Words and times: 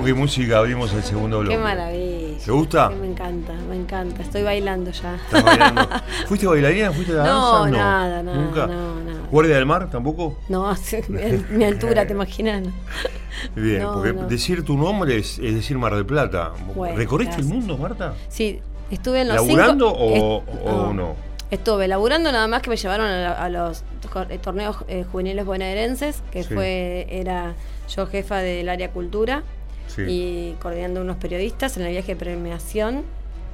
Funky 0.00 0.14
Música 0.14 0.58
abrimos 0.58 0.90
el 0.94 1.02
segundo 1.02 1.40
bloque. 1.40 1.56
Qué 1.56 1.62
maravilla. 1.62 2.38
¿Te 2.42 2.50
gusta? 2.50 2.88
Me 2.88 3.06
encanta, 3.06 3.52
me 3.68 3.76
encanta. 3.76 4.22
Estoy 4.22 4.42
bailando 4.42 4.90
ya. 4.90 5.16
¿Estás 5.16 5.44
bailando? 5.44 5.86
¿Fuiste 6.26 6.46
bailarina? 6.46 6.90
¿Fuiste 6.90 7.12
a 7.12 7.16
la 7.16 7.24
No, 7.24 7.52
danza? 7.64 7.78
nada, 7.78 8.22
nada, 8.22 8.38
¿Nunca? 8.38 8.66
no, 8.66 9.00
nada. 9.00 9.20
¿Guardia 9.30 9.56
del 9.56 9.66
mar 9.66 9.90
tampoco? 9.90 10.38
No, 10.48 10.74
mi, 11.50 11.64
altura, 11.66 12.06
¿te 12.06 12.14
imaginas? 12.14 12.62
No. 12.62 12.72
Bien, 13.54 13.82
No, 13.82 13.92
porque 13.92 14.14
no. 14.14 14.26
decir 14.26 14.64
tu 14.64 14.78
nombre 14.78 15.18
es, 15.18 15.38
es 15.38 15.54
decir 15.54 15.76
Mar 15.76 15.94
del 15.94 16.06
Plata. 16.06 16.52
Bueno, 16.74 16.96
¿Recorriste 16.96 17.36
el 17.36 17.44
mundo, 17.44 17.76
Marta? 17.76 18.14
Sí, 18.30 18.58
estuve 18.90 19.20
en 19.20 19.28
los 19.28 19.36
¿Laburando 19.36 19.90
cinco... 19.90 20.44
o, 20.64 20.92
no? 20.94 21.14
Estuve 21.50 21.88
laburando 21.88 22.32
nada 22.32 22.48
más 22.48 22.62
que 22.62 22.70
me 22.70 22.76
llevaron 22.76 23.06
a, 23.06 23.32
a 23.32 23.48
los 23.50 23.84
eh, 24.30 24.38
torneos 24.38 24.76
eh, 24.88 25.04
juveniles 25.12 25.44
bonaerenses, 25.44 26.22
que 26.30 26.42
Sí. 26.44 26.54
fue 26.54 27.06
era 27.10 27.52
yo 27.94 28.06
jefa 28.06 28.38
del 28.38 28.68
área 28.70 28.90
cultura 28.92 29.42
Y 30.08 30.56
coordinando 30.60 31.00
unos 31.00 31.16
periodistas 31.16 31.76
en 31.76 31.84
el 31.84 31.92
viaje 31.92 32.14
de 32.14 32.16
premiación 32.16 33.04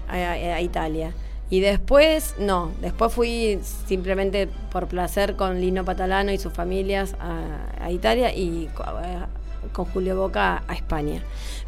a, 0.08 0.60
Italia. 0.60 1.12
Y 1.48 1.60
después, 1.60 2.34
no, 2.38 2.72
después 2.80 3.12
fui 3.12 3.60
simplemente 3.86 4.48
por 4.72 4.88
placer 4.88 5.36
con 5.36 5.60
Lino 5.60 5.84
Patalano 5.84 6.32
y 6.32 6.38
sus 6.38 6.52
familias 6.52 7.14
a, 7.20 7.66
a 7.80 7.90
Italia 7.90 8.34
y 8.34 8.68
a- 8.78 9.28
con 9.72 9.84
Julio 9.86 10.16
Boca 10.16 10.62
a 10.66 10.74
España. 10.74 11.22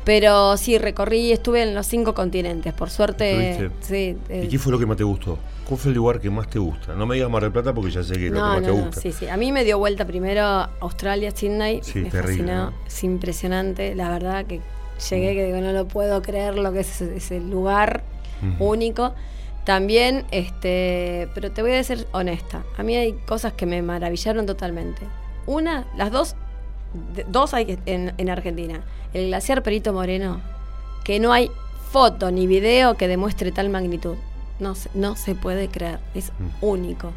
Pero 0.05 0.56
sí, 0.56 0.78
recorrí, 0.78 1.33
estuve 1.33 1.62
en 1.62 1.75
los 1.75 1.86
cinco 1.86 2.14
continentes, 2.14 2.72
por 2.72 2.91
suerte. 2.91 3.70
Sí, 3.81 4.17
eh, 4.28 4.44
¿Y 4.44 4.48
qué 4.48 4.58
fue 4.58 4.72
lo 4.72 4.78
que 4.78 4.86
más 4.86 4.97
te 4.97 5.05
gustó? 5.05 5.39
¿Cuál 5.67 5.78
fue 5.78 5.91
el 5.91 5.97
lugar 5.97 6.19
que 6.19 6.31
más 6.31 6.48
te 6.48 6.59
gusta? 6.59 6.94
No 6.94 7.05
me 7.05 7.16
digas 7.16 7.31
Mar 7.31 7.42
del 7.42 7.53
Plata 7.53 7.75
porque 7.75 7.91
ya 7.91 8.03
sé 8.03 8.14
que 8.14 8.28
es 8.28 8.33
lo 8.33 8.39
que 8.39 8.42
más 8.42 8.61
no, 8.62 8.66
te 8.66 8.75
no, 8.75 8.84
gusta. 8.84 9.00
sí, 9.03 9.12
sí. 9.12 9.28
A 9.28 9.36
mí 9.36 9.53
me 9.53 9.64
dio 9.64 9.78
vuelta 9.78 10.06
primero 10.06 10.42
Australia, 10.81 11.31
Sydney. 11.31 11.81
Sí, 11.83 11.98
me 12.00 12.11
terrible. 12.11 12.53
Es 12.86 13.05
impresionante. 13.05 13.94
La 13.94 14.09
verdad 14.09 14.47
que 14.47 14.62
llegué 15.11 15.34
que 15.34 15.44
digo, 15.44 15.61
no 15.61 15.72
lo 15.72 15.86
puedo 15.86 16.22
creer 16.22 16.56
lo 16.56 16.72
que 16.72 16.81
es 16.81 17.00
ese, 17.03 17.41
lugar 17.41 18.03
único. 18.59 19.14
También, 19.64 20.25
este, 20.31 21.28
pero 21.34 21.53
te 21.53 21.61
voy 21.61 21.72
a 21.72 21.84
ser 21.84 22.06
honesta. 22.12 22.64
A 22.78 22.83
mí 22.83 22.97
hay 22.97 23.12
cosas 23.12 23.53
que 23.53 23.66
me 23.66 23.83
maravillaron 23.83 24.47
totalmente. 24.47 25.03
Una, 25.44 25.86
las 25.97 26.11
dos, 26.11 26.36
dos 27.28 27.55
hay 27.55 27.78
en, 27.86 28.12
en 28.19 28.31
Argentina. 28.31 28.81
El 29.14 29.28
glaciar 29.28 29.62
Perito 29.62 29.92
Moreno, 29.92 30.41
que 31.05 31.20
no 31.20 31.33
hay 31.33 31.50
foto 31.91 32.31
ni 32.31 32.47
video 32.47 32.97
que 32.97 33.08
demuestre 33.08 33.53
tal 33.53 33.70
magnitud. 33.70 34.17
No, 34.58 34.75
se- 34.75 34.91
no 34.94 35.16
se 35.16 35.34
puede 35.34 35.69
creer. 35.69 36.00
Es 36.14 36.31
Mm. 36.39 36.64
único. 36.64 37.12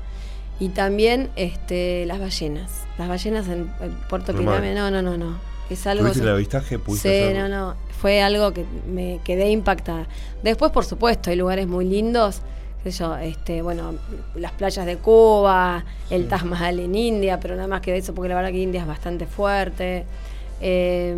Y 0.60 0.70
también 0.70 1.30
este, 1.36 2.06
las 2.06 2.20
ballenas. 2.20 2.72
Las 2.98 3.10
ballenas 3.10 3.48
en, 3.48 3.72
en 3.82 3.92
Puerto. 4.10 4.34
Quilame, 4.34 4.74
no, 4.76 4.92
no, 4.92 5.02
no, 5.02 5.18
no. 5.18 5.38
Es 5.70 5.88
algo. 5.88 6.04
¿Tuviste 6.04 6.22
el 6.24 6.30
avistaje? 6.30 6.78
¿Pudiste 6.80 7.10
Sí, 7.10 7.24
hacerlo? 7.24 7.48
no, 7.50 7.68
no. 7.70 7.76
Fue 8.00 8.22
algo 8.22 8.52
que 8.54 8.66
me 8.88 9.20
quedé 9.24 9.50
impactada. 9.52 10.06
Después, 10.44 10.72
por 10.72 10.86
supuesto, 10.86 11.30
hay 11.32 11.36
lugares 11.36 11.68
muy 11.68 11.86
lindos. 11.86 12.42
Qué 12.84 12.92
sé 12.92 13.00
yo, 13.00 13.16
este, 13.18 13.62
bueno, 13.62 13.94
las 14.36 14.52
playas 14.54 14.86
de 14.86 14.98
Cuba, 14.98 15.84
el 16.10 16.28
Taj 16.28 16.44
Mahal 16.46 16.80
en 16.80 16.96
India, 16.96 17.40
pero 17.40 17.56
nada 17.56 17.68
más 17.68 17.82
que 17.82 17.96
eso, 17.96 18.14
porque 18.16 18.30
la 18.30 18.36
verdad 18.36 18.52
que 18.52 18.58
India 18.60 18.82
es 18.82 18.88
bastante 18.88 19.26
fuerte. 19.28 20.06
Eh, 20.62 21.16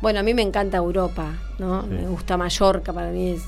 bueno, 0.00 0.20
a 0.20 0.22
mí 0.22 0.34
me 0.34 0.42
encanta 0.42 0.76
Europa, 0.76 1.32
¿no? 1.58 1.82
Sí. 1.82 1.88
Me 1.88 2.06
gusta 2.08 2.36
Mallorca, 2.36 2.92
para 2.92 3.10
mí 3.10 3.30
es 3.30 3.42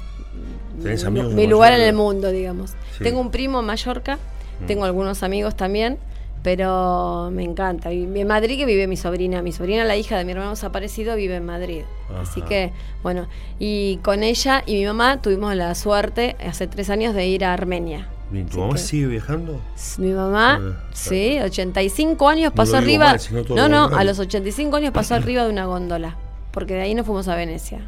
¿Tenés 0.82 1.09
mi- 1.10 1.47
lugar 1.47 1.72
en 1.72 1.81
el 1.82 1.94
mundo, 1.94 2.31
digamos. 2.31 2.70
Sí. 2.98 3.04
Tengo 3.04 3.20
un 3.20 3.31
primo 3.31 3.60
en 3.60 3.66
Mallorca, 3.66 4.19
Mm. 4.60 4.66
tengo 4.66 4.84
algunos 4.84 5.22
amigos 5.22 5.56
también, 5.56 5.98
pero 6.44 7.31
me 7.32 7.43
encanta. 7.43 7.91
En 7.91 8.27
Madrid 8.27 8.59
que 8.59 8.66
vive 8.66 8.87
mi 8.87 8.99
sobrina. 8.99 9.41
Mi 9.43 9.50
sobrina, 9.50 9.82
la 9.84 9.97
hija 9.97 10.19
de 10.19 10.25
mi 10.27 10.32
hermano 10.32 10.50
desaparecido, 10.50 11.16
vive 11.16 11.37
en 11.37 11.47
Madrid. 11.47 11.82
Así 12.21 12.43
que, 12.43 12.71
bueno, 13.03 13.27
y 13.59 13.97
con 14.03 14.22
ella 14.22 14.62
y 14.66 14.75
mi 14.75 14.84
mamá 14.84 15.22
tuvimos 15.22 15.56
la 15.56 15.75
suerte 15.75 16.37
hace 16.47 16.66
tres 16.66 16.91
años 16.91 17.15
de 17.15 17.27
ir 17.27 17.44
a 17.47 17.54
Armenia. 17.54 18.09
¿Tu 18.50 18.59
mamá 18.59 18.77
sigue 18.77 19.06
viajando? 19.06 19.60
Mi 19.99 20.12
mamá, 20.12 20.60
Eh, 20.62 20.75
sí, 20.93 21.38
85 21.41 22.28
años 22.28 22.53
No 22.53 22.54
pasó 22.56 22.72
digo 22.83 23.03
arriba. 23.04 23.16
mal, 23.33 23.47
no, 23.56 23.69
no, 23.88 23.97
a 23.97 24.04
los 24.04 24.19
85 24.19 24.77
años 24.77 24.93
pasó 24.93 25.15
arriba 25.15 25.44
de 25.44 25.50
una 25.50 25.65
góndola. 25.66 26.16
Porque 26.50 26.75
de 26.75 26.83
ahí 26.83 26.94
nos 26.94 27.06
fuimos 27.06 27.27
a 27.28 27.37
Venecia. 27.37 27.81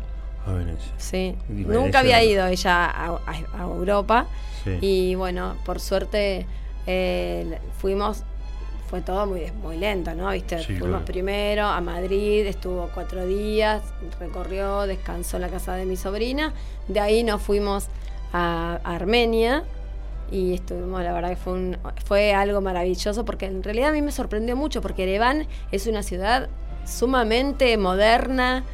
A 0.46 0.52
Venecia. 0.52 0.92
Sí. 0.96 1.34
Nunca 1.48 1.98
había 2.00 2.22
ido 2.24 2.46
ella 2.46 2.86
a, 2.86 3.06
a- 3.06 3.58
a 3.58 3.62
Europa. 3.62 4.26
Sí. 4.64 4.78
Y 4.80 5.14
bueno, 5.14 5.56
por 5.66 5.78
suerte 5.78 6.46
eh, 6.86 7.58
fuimos, 7.78 8.22
fue 8.88 9.00
todo 9.00 9.26
muy, 9.26 9.50
muy 9.62 9.76
lento, 9.78 10.14
¿no? 10.14 10.30
¿Viste? 10.30 10.58
Sí, 10.58 10.64
fuimos 10.76 10.88
claro. 10.88 11.04
primero 11.04 11.64
a 11.66 11.80
Madrid, 11.80 12.46
estuvo 12.46 12.88
cuatro 12.94 13.26
días, 13.26 13.82
recorrió, 14.20 14.82
descansó 14.82 15.36
en 15.36 15.42
la 15.42 15.48
casa 15.48 15.74
de 15.74 15.86
mi 15.86 15.96
sobrina. 15.96 16.52
De 16.88 17.00
ahí 17.00 17.22
nos 17.24 17.42
fuimos 17.42 17.88
a, 18.32 18.78
a 18.84 18.94
Armenia 18.94 19.64
y 20.30 20.54
estuvimos, 20.54 21.02
la 21.02 21.12
verdad 21.12 21.30
que 21.30 21.36
fue, 21.36 21.52
un- 21.52 21.78
fue 22.04 22.34
algo 22.34 22.60
maravilloso 22.60 23.24
porque 23.24 23.46
en 23.46 23.62
realidad 23.62 23.90
a 23.90 23.92
mí 23.92 24.02
me 24.02 24.12
sorprendió 24.12 24.56
mucho 24.56 24.80
porque 24.82 25.02
Ereván 25.04 25.46
es 25.72 25.86
una 25.86 26.02
ciudad 26.02 26.48
sumamente 26.84 27.76
moderna. 27.76 28.64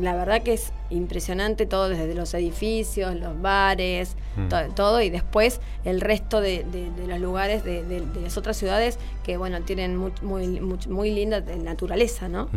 La 0.00 0.14
verdad 0.14 0.42
que 0.42 0.52
es 0.54 0.72
impresionante 0.90 1.64
todo, 1.66 1.88
desde 1.88 2.14
los 2.14 2.34
edificios, 2.34 3.14
los 3.14 3.40
bares, 3.40 4.14
Mm. 4.36 4.48
to- 4.48 4.68
todo, 4.74 5.00
y 5.00 5.10
después 5.10 5.60
el 5.84 6.00
resto 6.00 6.40
de, 6.40 6.64
de- 6.70 6.90
de 6.90 7.06
los 7.06 7.18
lugares 7.20 7.64
de, 7.64 8.02
las 8.22 8.36
otras 8.36 8.56
ciudades 8.56 8.98
que, 9.24 9.36
bueno, 9.36 9.60
tienen 9.62 9.96
mu- 9.96 10.10
muy, 10.22 10.60
muy, 10.60 10.78
muy 10.88 11.10
linda 11.10 11.40
naturaleza, 11.40 12.28
¿no? 12.28 12.48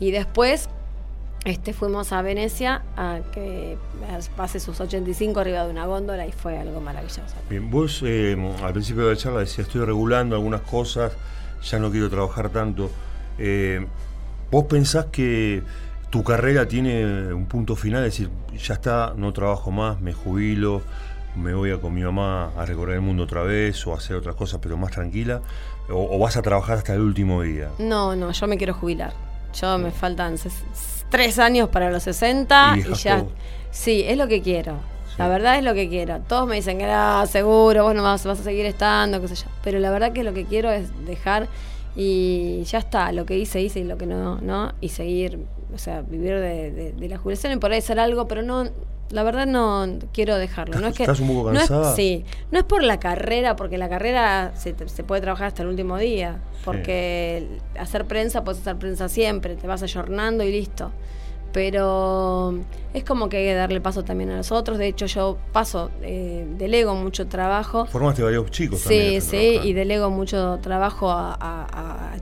Y 0.00 0.10
después 0.10 0.68
este, 1.44 1.74
fuimos 1.74 2.10
a 2.12 2.22
Venecia 2.22 2.82
a 2.96 3.20
que 3.32 3.76
pase 4.36 4.60
sus 4.60 4.80
85 4.80 5.40
arriba 5.40 5.64
de 5.64 5.70
una 5.70 5.84
góndola 5.84 6.26
y 6.26 6.32
fue 6.32 6.56
algo 6.58 6.80
maravilloso. 6.80 7.22
Bien, 7.50 7.70
vos 7.70 8.02
eh, 8.02 8.34
al 8.62 8.72
principio 8.72 9.04
de 9.04 9.10
la 9.10 9.16
charla 9.18 9.40
decías, 9.40 9.66
estoy 9.66 9.84
regulando 9.84 10.36
algunas 10.36 10.62
cosas, 10.62 11.12
ya 11.62 11.78
no 11.78 11.90
quiero 11.90 12.08
trabajar 12.08 12.48
tanto. 12.48 12.90
Eh, 13.38 13.84
¿Vos 14.50 14.64
pensás 14.66 15.06
que 15.06 15.62
tu 16.10 16.22
carrera 16.24 16.66
tiene 16.68 17.34
un 17.34 17.46
punto 17.46 17.76
final? 17.76 18.04
Es 18.06 18.12
decir, 18.16 18.30
ya 18.56 18.74
está, 18.74 19.12
no 19.16 19.32
trabajo 19.32 19.70
más, 19.70 20.00
me 20.00 20.12
jubilo, 20.14 20.80
me 21.36 21.54
voy 21.54 21.70
a 21.72 21.80
con 21.80 21.92
mi 21.94 22.02
mamá 22.02 22.50
a 22.56 22.64
recorrer 22.64 22.96
el 22.96 23.00
mundo 23.00 23.24
otra 23.24 23.42
vez 23.42 23.86
o 23.86 23.92
a 23.94 23.96
hacer 23.98 24.16
otras 24.16 24.34
cosas, 24.36 24.60
pero 24.62 24.76
más 24.76 24.90
tranquila. 24.92 25.40
¿O, 25.90 26.16
o 26.16 26.18
vas 26.18 26.36
a 26.36 26.42
trabajar 26.42 26.78
hasta 26.78 26.94
el 26.94 27.00
último 27.00 27.42
día? 27.42 27.70
No, 27.78 28.14
no, 28.16 28.30
yo 28.32 28.46
me 28.46 28.56
quiero 28.56 28.74
jubilar. 28.74 29.12
Yo 29.60 29.78
me 29.78 29.90
faltan 29.90 30.36
tres 31.10 31.38
años 31.38 31.68
para 31.68 31.90
los 31.90 32.02
60 32.04 32.74
Y 32.78 32.94
ya. 32.94 33.18
todo. 33.18 33.30
Sí, 33.70 34.02
es 34.06 34.16
lo 34.16 34.26
que 34.28 34.40
quiero. 34.42 34.72
Sí. 35.08 35.14
La 35.18 35.28
verdad 35.28 35.58
es 35.58 35.64
lo 35.64 35.74
que 35.74 35.88
quiero. 35.88 36.20
Todos 36.20 36.48
me 36.48 36.56
dicen 36.56 36.78
que 36.78 36.86
no, 36.86 37.24
seguro, 37.26 37.84
vos 37.84 37.94
no 37.94 38.02
vas, 38.02 38.24
vas 38.26 38.40
a 38.40 38.42
seguir 38.42 38.66
estando, 38.66 39.20
qué 39.20 39.28
sé 39.28 39.34
yo. 39.36 39.46
Pero 39.62 39.78
la 39.78 39.90
verdad 39.90 40.12
que 40.12 40.24
lo 40.24 40.32
que 40.34 40.44
quiero 40.44 40.70
es 40.70 40.88
dejar 41.06 41.48
y 41.94 42.64
ya 42.64 42.78
está. 42.78 43.12
Lo 43.12 43.24
que 43.26 43.38
hice, 43.38 43.60
hice 43.60 43.80
y 43.80 43.84
lo 43.84 43.96
que 43.96 44.06
no, 44.06 44.40
no. 44.40 44.72
Y 44.80 44.88
seguir, 44.88 45.38
o 45.72 45.78
sea, 45.78 46.00
vivir 46.02 46.34
de, 46.40 46.70
de- 46.72 46.92
de 46.92 47.08
la 47.08 47.18
jubilación 47.18 47.52
y 47.52 47.56
por 47.56 47.70
ahí 47.72 47.78
hacer 47.78 48.00
algo, 48.00 48.26
pero 48.26 48.42
no. 48.42 48.64
La 49.10 49.22
verdad 49.22 49.46
no 49.46 49.86
quiero 50.12 50.36
dejarlo. 50.36 50.80
No 50.80 50.88
es 50.88 50.94
que, 50.96 51.02
¿Estás 51.04 51.20
un 51.20 51.28
poco 51.28 51.52
no 51.52 51.60
es- 51.60 51.68
cansada? 51.68 51.94
sí, 51.94 52.24
no 52.50 52.58
es 52.58 52.64
por 52.64 52.82
la 52.82 52.98
carrera, 52.98 53.54
porque 53.54 53.78
la 53.78 53.88
carrera 53.88 54.52
se, 54.56 54.74
se 54.88 55.04
puede 55.04 55.20
trabajar 55.20 55.48
hasta 55.48 55.62
el 55.62 55.68
último 55.68 55.98
día. 55.98 56.40
Porque 56.64 57.46
hacer 57.78 58.06
prensa, 58.06 58.42
puedes 58.44 58.60
hacer 58.62 58.76
prensa 58.76 59.08
siempre, 59.08 59.54
te 59.56 59.66
vas 59.66 59.82
ayornando 59.82 60.42
y 60.44 60.50
listo. 60.52 60.90
Pero 61.52 62.54
es 62.92 63.04
como 63.04 63.28
que 63.28 63.36
hay 63.36 63.44
que 63.44 63.54
darle 63.54 63.80
paso 63.80 64.02
también 64.02 64.30
a 64.30 64.36
los 64.38 64.50
otros. 64.50 64.76
De 64.76 64.88
hecho, 64.88 65.06
yo 65.06 65.38
paso, 65.52 65.90
eh, 66.02 66.46
delego 66.58 66.94
mucho 66.96 67.28
trabajo. 67.28 67.86
Formaste 67.86 68.22
varios 68.24 68.50
chicos 68.50 68.80
Sí, 68.80 68.88
también. 68.88 69.22
sí, 69.22 69.30
trabajando. 69.30 69.68
y 69.68 69.72
delego 69.72 70.10
mucho 70.10 70.58
trabajo 70.60 71.10
a- 71.12 71.36
a 71.40 72.14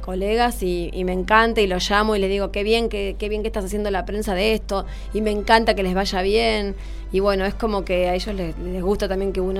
colegas 0.00 0.62
y, 0.62 0.90
y 0.92 1.04
me 1.04 1.12
encanta 1.12 1.60
y 1.60 1.66
los 1.66 1.88
llamo 1.88 2.16
y 2.16 2.18
les 2.18 2.30
digo, 2.30 2.50
qué 2.50 2.62
bien, 2.62 2.88
que, 2.88 3.16
qué 3.18 3.28
bien 3.28 3.42
que 3.42 3.48
estás 3.48 3.64
haciendo 3.64 3.90
la 3.90 4.04
prensa 4.04 4.34
de 4.34 4.54
esto 4.54 4.86
y 5.14 5.20
me 5.20 5.30
encanta 5.30 5.74
que 5.74 5.82
les 5.82 5.94
vaya 5.94 6.22
bien. 6.22 6.74
Y 7.12 7.18
bueno, 7.18 7.44
es 7.44 7.54
como 7.54 7.84
que 7.84 8.08
a 8.08 8.14
ellos 8.14 8.34
les, 8.36 8.56
les 8.58 8.82
gusta 8.82 9.08
también 9.08 9.32
que 9.32 9.40
los 9.40 9.52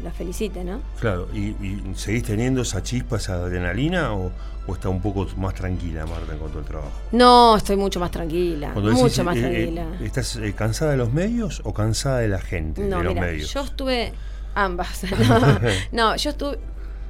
los 0.00 0.12
felicite, 0.14 0.62
¿no? 0.62 0.80
Claro, 1.00 1.28
¿Y, 1.34 1.48
y 1.64 1.82
seguís 1.96 2.22
teniendo 2.22 2.62
esa 2.62 2.82
chispa, 2.82 3.16
esa 3.16 3.34
adrenalina 3.34 4.12
o, 4.14 4.30
o 4.68 4.74
está 4.74 4.88
un 4.88 5.00
poco 5.00 5.26
más 5.36 5.54
tranquila, 5.54 6.06
Marta, 6.06 6.32
en 6.32 6.38
cuanto 6.38 6.58
al 6.60 6.64
trabajo? 6.64 6.92
No, 7.10 7.56
estoy 7.56 7.76
mucho 7.76 7.98
más 7.98 8.10
tranquila, 8.12 8.70
Cuando 8.72 8.90
decís, 8.90 9.02
mucho 9.02 9.24
más 9.24 9.36
eh, 9.36 9.40
eh, 9.40 9.42
tranquila. 9.50 9.86
¿Estás 10.06 10.36
eh, 10.36 10.52
cansada 10.54 10.92
de 10.92 10.98
los 10.98 11.12
medios 11.12 11.62
o 11.64 11.74
cansada 11.74 12.18
de 12.18 12.28
la 12.28 12.40
gente, 12.40 12.82
No, 12.82 12.98
de 12.98 13.04
los 13.04 13.14
medios? 13.14 13.52
yo 13.52 13.62
estuve 13.62 14.12
ambas. 14.54 15.02
No, 15.28 15.58
no, 16.12 16.16
yo 16.16 16.30
estuve. 16.30 16.58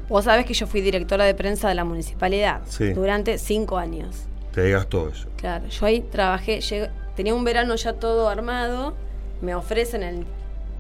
Vos 0.08 0.25
sabés 0.25 0.46
que 0.46 0.55
yo 0.55 0.66
fui 0.66 0.81
directora 0.81 1.25
de 1.25 1.34
prensa 1.34 1.69
de 1.69 1.75
la 1.75 1.84
municipalidad 1.84 2.60
Sí. 2.66 2.93
durante 2.93 3.38
cinco 3.38 3.76
años. 3.78 4.25
Te 4.52 4.62
digas 4.62 4.87
todo 4.88 5.08
eso. 5.10 5.28
Claro, 5.37 5.66
yo 5.69 5.87
ahí 5.87 6.00
trabajé, 6.00 6.60
llegué- 6.60 6.90
tenía 7.14 7.34
un 7.34 7.44
verano 7.44 7.75
ya 7.75 7.93
todo 7.93 8.28
armado, 8.28 8.94
me 9.43 9.55
ofrecen 9.55 10.02
el 10.02 10.25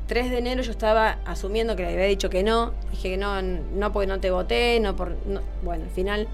3 0.06 0.30
de 0.30 0.38
enero, 0.38 0.62
yo 0.62 0.70
estaba 0.70 1.18
asumiendo 1.26 1.76
que 1.76 1.82
le 1.82 1.92
había 1.92 2.06
dicho 2.06 2.30
que 2.30 2.42
no, 2.42 2.72
dije 2.90 3.10
que 3.10 3.16
no, 3.18 3.42
no 3.42 3.92
porque 3.92 4.06
no 4.06 4.18
te 4.20 4.30
voté, 4.30 4.80
no 4.80 4.96
por... 4.96 5.10
no- 5.26 5.42
bueno, 5.62 5.84
al 5.84 5.90
final 5.90 6.26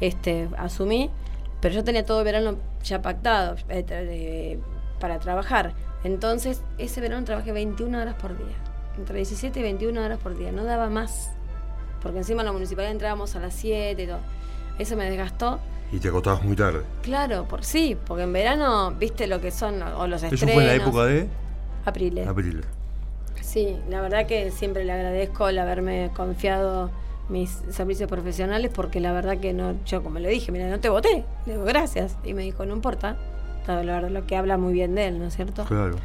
este, 0.00 0.48
asumí, 0.58 1.10
pero 1.60 1.74
yo 1.74 1.84
tenía 1.84 2.04
todo 2.04 2.18
el 2.20 2.24
verano 2.24 2.56
ya 2.82 3.00
pactado 3.02 3.54
eh, 3.68 3.82
de- 3.84 4.58
para 5.00 5.20
trabajar. 5.20 5.72
Entonces, 6.04 6.62
ese 6.78 7.00
verano 7.00 7.24
trabajé 7.24 7.52
21 7.52 8.00
horas 8.00 8.14
por 8.14 8.36
día. 8.36 8.56
Entre 8.96 9.16
17 9.16 9.60
y 9.60 9.62
21 9.62 10.04
horas 10.04 10.18
por 10.18 10.36
día. 10.36 10.50
No 10.52 10.64
daba 10.64 10.88
más. 10.90 11.30
Porque 12.02 12.18
encima 12.18 12.42
en 12.42 12.46
la 12.46 12.52
municipalidad 12.52 12.92
entrábamos 12.92 13.34
a 13.36 13.40
las 13.40 13.54
7 13.54 14.02
y 14.02 14.06
todo. 14.06 14.18
Eso 14.78 14.96
me 14.96 15.08
desgastó. 15.08 15.58
Y 15.90 15.98
te 15.98 16.08
acostabas 16.08 16.42
muy 16.44 16.54
tarde. 16.54 16.82
Claro, 17.02 17.46
por 17.48 17.64
sí, 17.64 17.96
porque 18.06 18.24
en 18.24 18.32
verano, 18.32 18.92
viste 18.92 19.26
lo 19.26 19.40
que 19.40 19.50
son, 19.50 19.82
o 19.82 20.06
los 20.06 20.22
estrenos. 20.22 20.42
Eso 20.42 20.52
fue 20.52 20.62
en 20.62 20.66
la 20.68 20.74
época 20.74 21.04
de 21.06 21.28
Apriles. 21.84 22.26
abril. 22.28 22.62
Sí, 23.40 23.76
la 23.88 24.02
verdad 24.02 24.26
que 24.26 24.50
siempre 24.50 24.84
le 24.84 24.92
agradezco 24.92 25.48
el 25.48 25.58
haberme 25.58 26.10
confiado 26.14 26.90
mis 27.30 27.50
servicios 27.70 28.08
profesionales 28.08 28.70
porque 28.74 29.00
la 29.00 29.12
verdad 29.12 29.38
que 29.38 29.52
no, 29.52 29.74
yo 29.84 30.02
como 30.02 30.18
le 30.18 30.28
dije, 30.28 30.52
mira, 30.52 30.68
no 30.68 30.80
te 30.80 30.88
voté, 30.88 31.24
le 31.46 31.52
digo 31.54 31.64
gracias. 31.64 32.16
Y 32.24 32.34
me 32.34 32.42
dijo, 32.42 32.64
no 32.66 32.74
importa. 32.74 33.16
La 33.66 33.76
verdad, 33.76 34.08
lo 34.08 34.26
que 34.26 34.34
habla 34.36 34.56
muy 34.56 34.72
bien 34.72 34.94
de 34.94 35.08
él, 35.08 35.18
¿no 35.18 35.26
es 35.26 35.36
cierto? 35.36 35.64
Claro. 35.64 35.96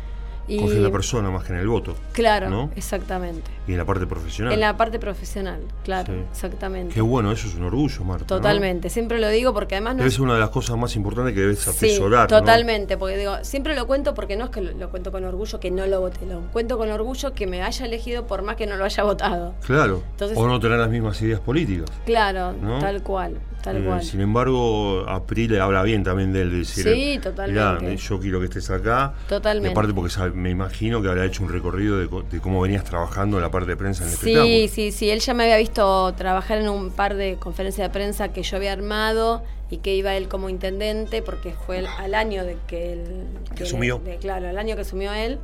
Y, 0.48 0.57
Confía 0.57 0.78
en 0.78 0.84
la 0.84 0.92
persona 0.92 1.30
más 1.31 1.45
que 1.45 1.54
en 1.54 1.60
el 1.60 1.68
voto. 1.68 1.95
Claro, 2.12 2.50
¿no? 2.50 2.69
exactamente. 2.75 3.50
Y 3.66 3.72
en 3.72 3.78
la 3.78 3.86
parte 3.86 4.06
profesional. 4.06 4.54
En 4.54 4.60
la 4.60 4.75
parte 4.75 5.00
profesional, 5.00 5.62
claro, 5.86 6.13
Sí. 6.13 6.19
exactamente. 6.31 6.94
Qué 6.94 7.00
bueno, 7.01 7.31
eso 7.31 7.48
es 7.48 7.56
un 7.56 7.63
orgullo, 7.63 8.04
Marta. 8.04 8.24
¿no? 8.24 8.42
Totalmente, 8.42 8.90
siempre 8.90 9.19
lo 9.22 9.30
digo 9.30 9.54
porque 9.54 9.75
además 9.75 9.95
no 9.95 10.10
ser 10.10 10.22
una 10.22 10.34
de 10.34 10.42
las 10.42 10.50
cosas 10.50 10.75
más 10.78 10.95
importantes 10.98 11.34
que 11.34 11.40
debes 11.42 11.60
Sí, 11.60 11.69
atesorar. 11.69 12.30
¿no? 12.30 12.40
totalmente, 12.40 12.98
porque 12.98 13.16
digo, 13.18 13.36
siempre 13.44 13.74
lo 13.75 13.88
cuento 13.88 14.13
porque 14.13 14.36
no 14.36 14.45
es 14.45 14.50
que 14.51 14.60
lo, 14.62 14.74
lo 14.74 14.90
cuento 14.90 15.12
con 15.13 15.24
orgullo 15.24 15.60
que 15.62 15.72
no 15.72 15.86
lo 15.88 16.01
voté, 16.01 16.25
lo 16.25 16.42
cuento 16.51 16.78
con 16.78 16.92
orgullo 16.92 17.34
que 17.34 17.48
me 17.48 17.62
haya 17.63 17.86
elegido 17.86 18.28
por 18.28 18.42
más 18.42 18.57
que 18.57 18.68
no 18.68 18.75
lo 18.75 18.84
haya 18.84 19.04
votado. 19.04 19.56
Claro. 19.66 20.04
Entonces- 20.12 20.38
o 20.38 20.45
no 20.45 20.60
tener 20.60 20.78
las 20.78 20.90
mismas 20.90 21.22
ideas 21.22 21.40
políticas. 21.40 21.90
Claro, 22.06 22.51
¿No? 22.62 22.80
tal 22.80 23.01
cual, 23.01 23.38
tal 23.63 23.77
Eh, 23.77 23.86
cual. 23.86 24.04
Sin 24.04 24.21
embargo, 24.21 25.06
April 25.07 25.60
habla 25.60 25.81
bien 25.83 26.04
también 26.04 26.31
de 26.33 26.42
él. 26.44 26.51
de 26.51 26.57
Decir, 26.60 26.83
Sí, 26.83 27.19
totalmente. 27.24 27.86
"Mirá, 27.86 27.95
yo 27.95 28.19
quiero 28.19 28.39
que 28.39 28.45
estés 28.45 28.69
acá. 28.69 29.13
Totalmente. 29.27 29.69
Y 29.69 29.71
aparte 29.71 29.94
porque 29.94 30.13
me 30.36 30.50
imagino 30.51 31.01
que 31.01 31.07
habrá 31.07 31.25
hecho 31.25 31.42
un 31.44 31.50
recorrido 31.50 31.98
de, 31.98 32.07
de 32.31 32.39
cómo 32.42 32.62
venías 32.62 32.83
trabajando 32.83 33.38
en 33.38 33.44
la 33.44 33.50
parte 33.50 33.69
de 33.71 33.77
prensa 33.77 34.04
en 34.04 34.10
el 34.12 34.15
Sí, 34.15 34.68
sí, 34.68 34.92
sí, 34.92 35.10
él 35.10 35.19
ya 35.19 35.33
me 35.33 35.44
había 35.44 35.57
visto 35.57 36.13
trabajar 36.13 36.60
en 36.60 36.69
un 36.69 36.92
par 36.92 37.15
de 37.15 37.38
conferencias 37.39 37.88
de 37.88 37.92
prensa 37.94 38.30
que 38.33 38.44
yo 38.44 38.57
había 38.57 38.74
armado 38.74 39.44
y 39.71 39.77
que 39.77 39.95
iba 39.95 40.16
él 40.16 40.27
como 40.27 40.50
intendente 40.50 41.21
porque 41.21 41.54
fue 41.66 41.80
el- 41.80 41.88
al 41.88 42.13
año 42.13 42.44
de 42.45 42.57
que 42.68 42.94
él... 42.94 43.24
Que 43.56 43.63
asumió. 43.63 44.00
de- 44.04 44.18
claro, 44.18 44.48
al 44.50 44.57
año 44.57 44.75
que 44.75 44.81
asumió 44.81 45.13
él, 45.13 45.39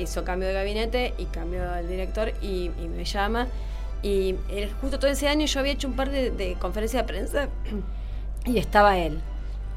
hizo 0.00 0.24
cambio 0.24 0.48
de 0.48 0.54
gabinete 0.54 1.12
y 1.18 1.24
cambió 1.26 1.74
el 1.76 1.88
director 1.88 2.32
y, 2.40 2.70
y 2.82 2.88
me 2.88 3.04
llama. 3.04 3.46
Y 4.02 4.34
él- 4.48 4.70
justo 4.80 4.98
todo 4.98 5.10
ese 5.10 5.28
año 5.28 5.46
yo 5.46 5.60
había 5.60 5.72
hecho 5.72 5.86
un 5.88 5.94
par 5.94 6.10
de, 6.10 6.30
de 6.30 6.54
conferencias 6.54 7.02
de 7.02 7.06
prensa 7.12 7.48
y 8.44 8.58
estaba 8.58 8.98
él. 8.98 9.20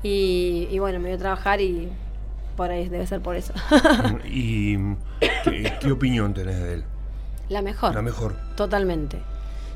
Y, 0.03 0.67
y 0.71 0.79
bueno, 0.79 0.99
me 0.99 1.07
vio 1.09 1.15
a 1.15 1.19
trabajar 1.19 1.61
y 1.61 1.89
por 2.57 2.71
ahí 2.71 2.87
debe 2.89 3.05
ser 3.07 3.21
por 3.21 3.35
eso. 3.35 3.53
¿Y 4.25 4.77
¿qué, 5.43 5.73
qué 5.79 5.91
opinión 5.91 6.33
tenés 6.33 6.57
de 6.59 6.73
él? 6.75 6.83
La 7.49 7.61
mejor. 7.61 7.93
La 7.93 8.01
mejor. 8.01 8.35
Totalmente. 8.55 9.19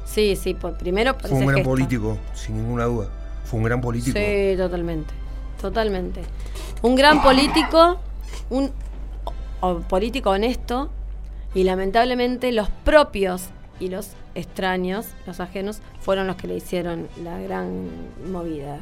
Sí, 0.06 0.36
sí, 0.36 0.54
por, 0.56 0.78
primero 0.78 1.14
por 1.18 1.30
Fue 1.30 1.38
un 1.40 1.46
gran 1.46 1.58
gesto. 1.58 1.70
político, 1.70 2.18
sin 2.34 2.58
ninguna 2.58 2.86
duda. 2.86 3.10
Fue 3.46 3.58
un 3.60 3.64
gran 3.66 3.82
político. 3.82 4.18
Sí, 4.18 4.56
totalmente. 4.58 5.14
Totalmente. 5.62 6.22
Un 6.82 6.96
gran 6.96 7.22
político, 7.22 8.00
un 8.50 8.72
o- 9.62 9.80
político 9.82 10.32
honesto 10.32 10.90
y 11.54 11.64
lamentablemente 11.64 12.52
los 12.52 12.70
propios 12.70 13.50
y 13.80 13.90
los 13.90 14.12
extraños, 14.40 15.08
los 15.28 15.40
ajenos, 15.40 15.82
fueron 16.02 16.26
los 16.28 16.36
que 16.36 16.48
le 16.48 16.56
hicieron 16.56 17.08
la 17.24 17.38
gran 17.40 17.90
movida. 18.32 18.80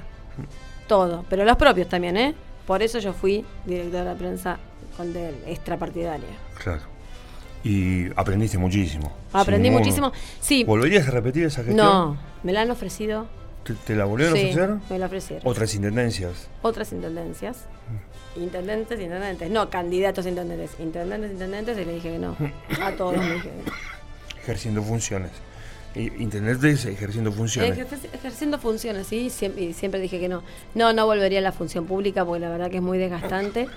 Todo, 0.88 1.26
pero 1.30 1.44
los 1.44 1.58
propios 1.58 1.90
también, 1.90 2.16
¿eh? 2.18 2.34
Por 2.66 2.82
eso 2.82 3.00
yo 3.00 3.14
fui 3.14 3.46
directora 3.66 4.12
de 4.14 4.16
prensa 4.16 4.58
con 4.96 5.12
de 5.14 5.30
extrapartidaria. 5.48 6.28
Claro. 6.64 6.82
Y 7.64 8.08
aprendiste 8.16 8.58
muchísimo. 8.58 9.12
Aprendí 9.34 9.70
muchísimo. 9.70 10.12
Sí, 10.40 10.64
¿Volverías 10.64 11.08
a 11.08 11.12
repetir 11.12 11.44
esa 11.46 11.64
gestión? 11.64 11.78
no, 11.86 12.18
me 12.44 12.54
la 12.54 12.62
han 12.62 12.72
ofrecido. 12.72 13.28
¿Te, 13.64 13.74
te 13.74 13.96
la 13.96 14.06
volvieron 14.06 14.36
Sí, 14.36 14.44
a 14.44 14.50
ofrecer? 14.50 14.76
me 14.90 15.00
la 15.00 15.06
ofrecieron. 15.08 15.48
Otras 15.48 15.76
intendencias. 15.76 16.48
otras 16.62 16.92
intendencias. 16.94 17.66
Intendentes, 18.38 19.00
intendentes. 19.00 19.50
No, 19.50 19.70
candidatos 19.70 20.26
intendentes. 20.26 20.72
Intendentes, 20.80 21.32
intendentes, 21.32 21.78
y 21.78 21.84
le 21.86 21.94
dije 21.96 22.12
que 22.12 22.20
no. 22.20 22.36
A 22.82 22.92
todos 22.92 23.18
le 23.18 23.34
dije 23.34 23.50
que 23.50 23.56
no. 23.66 23.74
Ejerciendo 24.42 24.82
funciones. 24.84 25.32
I- 25.98 26.14
Intendentes 26.24 26.86
ejerciendo 26.86 27.32
funciones. 27.32 27.78
Ejer- 27.78 28.10
ejerciendo 28.14 28.58
funciones, 28.60 29.08
sí, 29.08 29.30
siempre, 29.30 29.64
y 29.64 29.74
siempre 29.74 30.00
dije 30.00 30.20
que 30.20 30.30
no. 30.30 30.44
No, 30.76 30.94
no 30.94 31.06
volvería 31.06 31.40
a 31.40 31.42
la 31.42 31.52
función 31.52 31.86
pública 31.86 32.24
porque 32.26 32.40
la 32.42 32.50
verdad 32.50 32.70
que 32.70 32.78
es 32.78 32.84
muy 32.84 32.98
desgastante. 32.98 33.68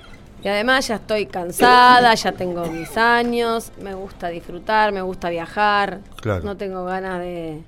Y 0.43 0.49
además 0.49 0.88
ya 0.88 0.94
estoy 0.96 1.26
cansada, 1.26 2.14
ya 2.14 2.32
tengo 2.32 2.64
mis 2.67 2.96
años, 2.96 3.72
me 3.82 3.93
gusta 3.94 4.28
disfrutar, 4.28 4.90
me 4.93 5.02
gusta 5.02 5.28
viajar. 5.28 6.00
Claro. 6.22 6.43
No 6.44 6.56
tengo 6.56 6.84
ganas 6.87 7.20
de, 7.20 7.61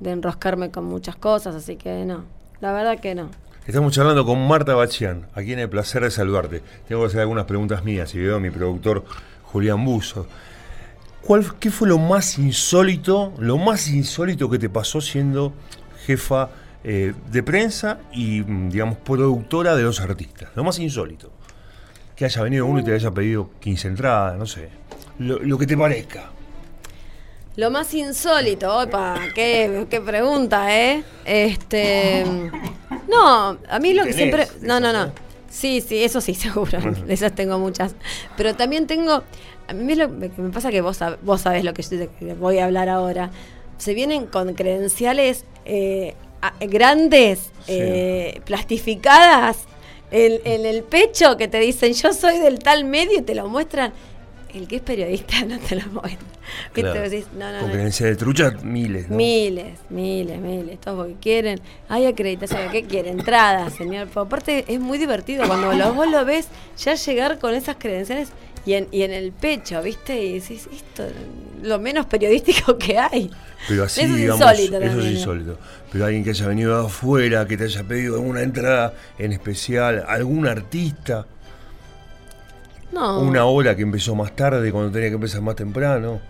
de 0.00 0.10
enroscarme 0.10 0.70
con 0.72 0.84
muchas 0.86 1.14
cosas, 1.14 1.54
así 1.54 1.76
que 1.76 2.04
no. 2.04 2.24
La 2.60 2.72
verdad 2.72 2.98
que 2.98 3.14
no. 3.14 3.30
Estamos 3.66 3.92
charlando 3.92 4.24
con 4.24 4.44
Marta 4.46 4.74
Bachian, 4.74 5.26
a 5.34 5.42
quien 5.42 5.58
el 5.60 5.68
placer 5.68 6.02
de 6.02 6.10
saludarte. 6.10 6.62
Tengo 6.88 7.02
que 7.02 7.08
hacer 7.08 7.20
algunas 7.20 7.44
preguntas 7.46 7.84
mías 7.84 8.12
y 8.14 8.18
veo 8.18 8.36
a 8.36 8.40
mi 8.40 8.50
productor 8.50 9.04
Julián 9.42 9.84
Buzo. 9.84 10.26
¿Cuál, 11.26 11.58
¿Qué 11.58 11.72
fue 11.72 11.88
lo 11.88 11.98
más 11.98 12.38
insólito, 12.38 13.32
lo 13.38 13.58
más 13.58 13.88
insólito 13.88 14.48
que 14.48 14.60
te 14.60 14.68
pasó 14.68 15.00
siendo 15.00 15.52
jefa 16.06 16.50
eh, 16.84 17.14
de 17.32 17.42
prensa 17.42 17.98
y, 18.12 18.42
mm, 18.42 18.70
digamos, 18.70 18.98
productora 18.98 19.74
de 19.74 19.82
los 19.82 20.00
artistas? 20.00 20.50
Lo 20.54 20.62
más 20.62 20.78
insólito. 20.78 21.32
Que 22.14 22.26
haya 22.26 22.42
venido 22.42 22.64
uno 22.64 22.78
y 22.78 22.84
te 22.84 22.94
haya 22.94 23.10
pedido 23.10 23.50
15 23.58 23.88
entradas, 23.88 24.38
no 24.38 24.46
sé. 24.46 24.68
Lo, 25.18 25.40
lo 25.40 25.58
que 25.58 25.66
te 25.66 25.76
parezca. 25.76 26.30
Lo 27.56 27.72
más 27.72 27.92
insólito, 27.92 28.78
opa, 28.78 29.18
qué, 29.34 29.86
qué 29.90 30.00
pregunta, 30.00 30.76
¿eh? 30.78 31.02
Este. 31.24 32.24
No, 33.08 33.58
a 33.68 33.78
mí 33.80 33.94
lo 33.94 34.04
que 34.04 34.12
siempre. 34.12 34.46
No, 34.60 34.78
no, 34.78 34.92
no. 34.92 35.10
Sí, 35.48 35.80
sí, 35.80 36.02
eso 36.02 36.20
sí, 36.20 36.34
seguro. 36.46 36.78
De 36.80 37.14
esas 37.14 37.34
tengo 37.34 37.58
muchas. 37.58 37.94
Pero 38.36 38.54
también 38.54 38.86
tengo. 38.86 39.22
A 39.68 39.72
mí 39.72 39.92
es 39.92 39.98
lo 39.98 40.08
que 40.20 40.30
me 40.40 40.50
pasa 40.50 40.70
que 40.70 40.80
vos, 40.80 41.00
sab- 41.00 41.18
vos 41.22 41.40
sabés 41.40 41.64
lo 41.64 41.74
que 41.74 41.82
yo 41.82 41.88
te- 41.90 42.34
voy 42.34 42.58
a 42.58 42.66
hablar 42.66 42.88
ahora. 42.88 43.30
Se 43.78 43.94
vienen 43.94 44.26
con 44.26 44.54
credenciales 44.54 45.44
eh, 45.64 46.14
a- 46.42 46.54
grandes, 46.66 47.50
Sí. 47.66 47.72
eh, 47.72 48.40
plastificadas 48.44 49.58
en, 50.12 50.40
en 50.44 50.64
el 50.66 50.82
pecho 50.84 51.36
que 51.36 51.48
te 51.48 51.58
dicen 51.58 51.92
yo 51.94 52.12
soy 52.12 52.38
del 52.38 52.60
tal 52.60 52.84
medio 52.84 53.18
y 53.18 53.22
te 53.22 53.34
lo 53.34 53.48
muestran. 53.48 53.92
El 54.56 54.66
que 54.68 54.76
es 54.76 54.82
periodista 54.82 55.44
no 55.46 55.58
te 55.58 55.76
lo 55.76 55.86
muestra. 55.88 56.26
Claro. 56.72 57.00
Decís, 57.00 57.26
no, 57.38 57.52
no, 57.52 57.58
Con 57.60 57.68
no. 57.68 57.72
creencia 57.74 58.06
de 58.06 58.16
trucha, 58.16 58.50
miles. 58.62 59.08
¿no? 59.08 59.16
Miles, 59.16 59.78
miles, 59.90 60.38
miles, 60.40 60.80
todos 60.80 60.98
porque 60.98 61.14
quieren. 61.20 61.60
Hay 61.88 62.06
acreditación, 62.06 62.70
¿qué 62.70 62.84
quieren? 62.84 63.18
Entrada, 63.18 63.68
señor. 63.70 64.08
Pero 64.08 64.22
aparte 64.22 64.64
es 64.68 64.80
muy 64.80 64.98
divertido 64.98 65.46
cuando 65.46 65.72
lo- 65.72 65.92
vos 65.94 66.08
lo 66.08 66.24
ves 66.24 66.48
ya 66.78 66.94
llegar 66.94 67.38
con 67.38 67.54
esas 67.54 67.76
credenciales 67.78 68.28
y 68.64 68.74
en, 68.74 68.88
y 68.90 69.02
en 69.02 69.12
el 69.12 69.32
pecho, 69.32 69.80
¿viste? 69.82 70.20
Y 70.24 70.40
decís, 70.40 70.68
esto 70.72 71.04
es 71.06 71.12
lo 71.62 71.78
menos 71.78 72.06
periodístico 72.06 72.76
que 72.78 72.98
hay. 72.98 73.30
Pero 73.68 73.84
así, 73.84 74.00
Eso 74.02 74.10
es 74.12 74.16
digamos, 74.16 74.40
insólito 74.40 74.76
eso 74.80 74.98
es 74.98 75.04
¿no? 75.04 75.10
insólito. 75.10 75.58
Pero 75.92 76.04
alguien 76.04 76.24
que 76.24 76.30
haya 76.30 76.46
venido 76.48 76.80
de 76.80 76.86
afuera, 76.86 77.46
que 77.46 77.56
te 77.56 77.64
haya 77.64 77.82
pedido 77.84 78.16
alguna 78.16 78.42
entrada 78.42 78.94
en 79.18 79.32
especial, 79.32 80.04
algún 80.08 80.46
artista, 80.46 81.26
No, 82.96 83.20
una 83.20 83.44
hora 83.44 83.76
que 83.76 83.82
empezó 83.82 84.14
más 84.14 84.34
tarde 84.34 84.72
cuando 84.72 84.90
tenía 84.90 85.08
que 85.08 85.14
empezar 85.14 85.40
más 85.42 85.54
temprano, 85.54 86.20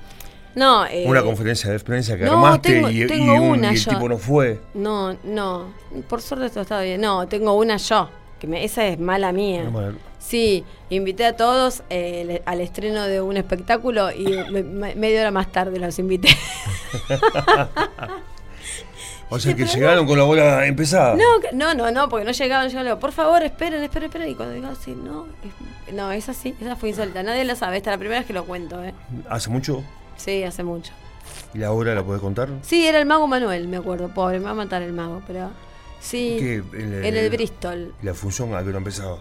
no, 0.54 0.84
eh, 0.86 1.04
una 1.06 1.22
conferencia 1.22 1.70
de 1.70 1.78
prensa 1.80 2.16
que 2.16 2.24
no, 2.24 2.32
armaste 2.32 2.72
tengo- 2.74 2.90
y, 2.90 3.02
y 3.02 3.06
tengo 3.06 3.34
un- 3.34 3.58
una 3.58 3.72
y 3.72 3.76
el 3.76 3.80
yo. 3.80 3.90
tipo 3.90 4.08
no 4.08 4.18
fue. 4.18 4.60
no, 4.74 5.16
no, 5.24 5.72
por 6.08 6.20
suerte 6.22 6.46
esto 6.46 6.62
está 6.62 6.80
bien. 6.80 7.00
No, 7.00 7.26
tengo 7.28 7.52
una 7.54 7.76
yo, 7.76 8.08
que 8.40 8.46
me- 8.46 8.64
esa 8.64 8.86
es 8.86 8.98
mala 8.98 9.32
mía. 9.32 9.64
No, 9.64 9.70
mal. 9.70 9.96
Sí, 10.18 10.64
invité 10.90 11.24
a 11.24 11.36
todos 11.36 11.82
eh, 11.88 12.24
le- 12.26 12.42
al 12.46 12.60
estreno 12.60 13.04
de 13.04 13.20
un 13.20 13.36
espectáculo 13.36 14.10
y 14.10 14.24
me- 14.50 14.62
me- 14.64 14.94
media 14.96 15.20
hora 15.20 15.30
más 15.30 15.52
tarde 15.52 15.78
los 15.78 15.96
invité. 16.00 16.28
O 19.28 19.38
sea 19.40 19.52
Sí, 19.52 19.56
que 19.56 19.66
llegaron 19.66 20.06
con 20.06 20.16
la 20.18 20.24
bola 20.24 20.66
empezada. 20.66 21.16
No, 21.16 21.24
no, 21.52 21.74
no, 21.74 21.90
no, 21.90 22.08
porque 22.08 22.24
no 22.24 22.30
llegaban, 22.32 22.68
yo 22.68 22.78
le 22.78 22.84
digo, 22.84 22.98
por 23.00 23.10
favor, 23.12 23.42
esperen, 23.42 23.82
esperen, 23.82 24.06
esperen. 24.06 24.28
Y 24.30 24.34
cuando 24.34 24.54
digo 24.54 24.68
así, 24.68 24.92
no, 24.92 25.26
es- 25.88 25.94
no, 25.94 26.12
es 26.12 26.28
así, 26.28 26.54
esa 26.60 26.76
fue 26.76 26.90
insólita. 26.90 27.22
Nadie 27.22 27.44
la 27.44 27.56
sabe, 27.56 27.76
esta 27.78 27.90
es 27.90 27.94
la 27.94 27.98
primera 27.98 28.20
vez 28.20 28.26
que 28.26 28.32
lo 28.32 28.44
cuento, 28.44 28.82
¿eh? 28.84 28.94
¿Hace 29.28 29.50
mucho? 29.50 29.82
Sí, 30.16 30.44
hace 30.44 30.62
mucho. 30.62 30.92
¿Y 31.54 31.58
la 31.58 31.72
hora 31.72 31.94
la 31.94 32.04
podés 32.04 32.20
contar? 32.22 32.48
Sí, 32.62 32.86
era 32.86 32.98
el 32.98 33.06
mago 33.06 33.26
Manuel, 33.26 33.66
me 33.68 33.78
acuerdo, 33.78 34.08
pobre, 34.14 34.38
me 34.38 34.44
va 34.46 34.50
a 34.52 34.54
matar 34.54 34.82
el 34.82 34.92
mago, 34.92 35.22
pero. 35.26 35.50
Sí, 36.00 36.36
¿Qué? 36.38 36.54
En 36.80 37.04
en 37.04 37.16
el 37.16 37.30
Bristol. 37.30 37.94
¿Y 38.00 38.06
la 38.06 38.14
función 38.14 38.54
a 38.54 38.62
qué 38.62 38.68
hora 38.68 38.78
empezaba? 38.78 39.18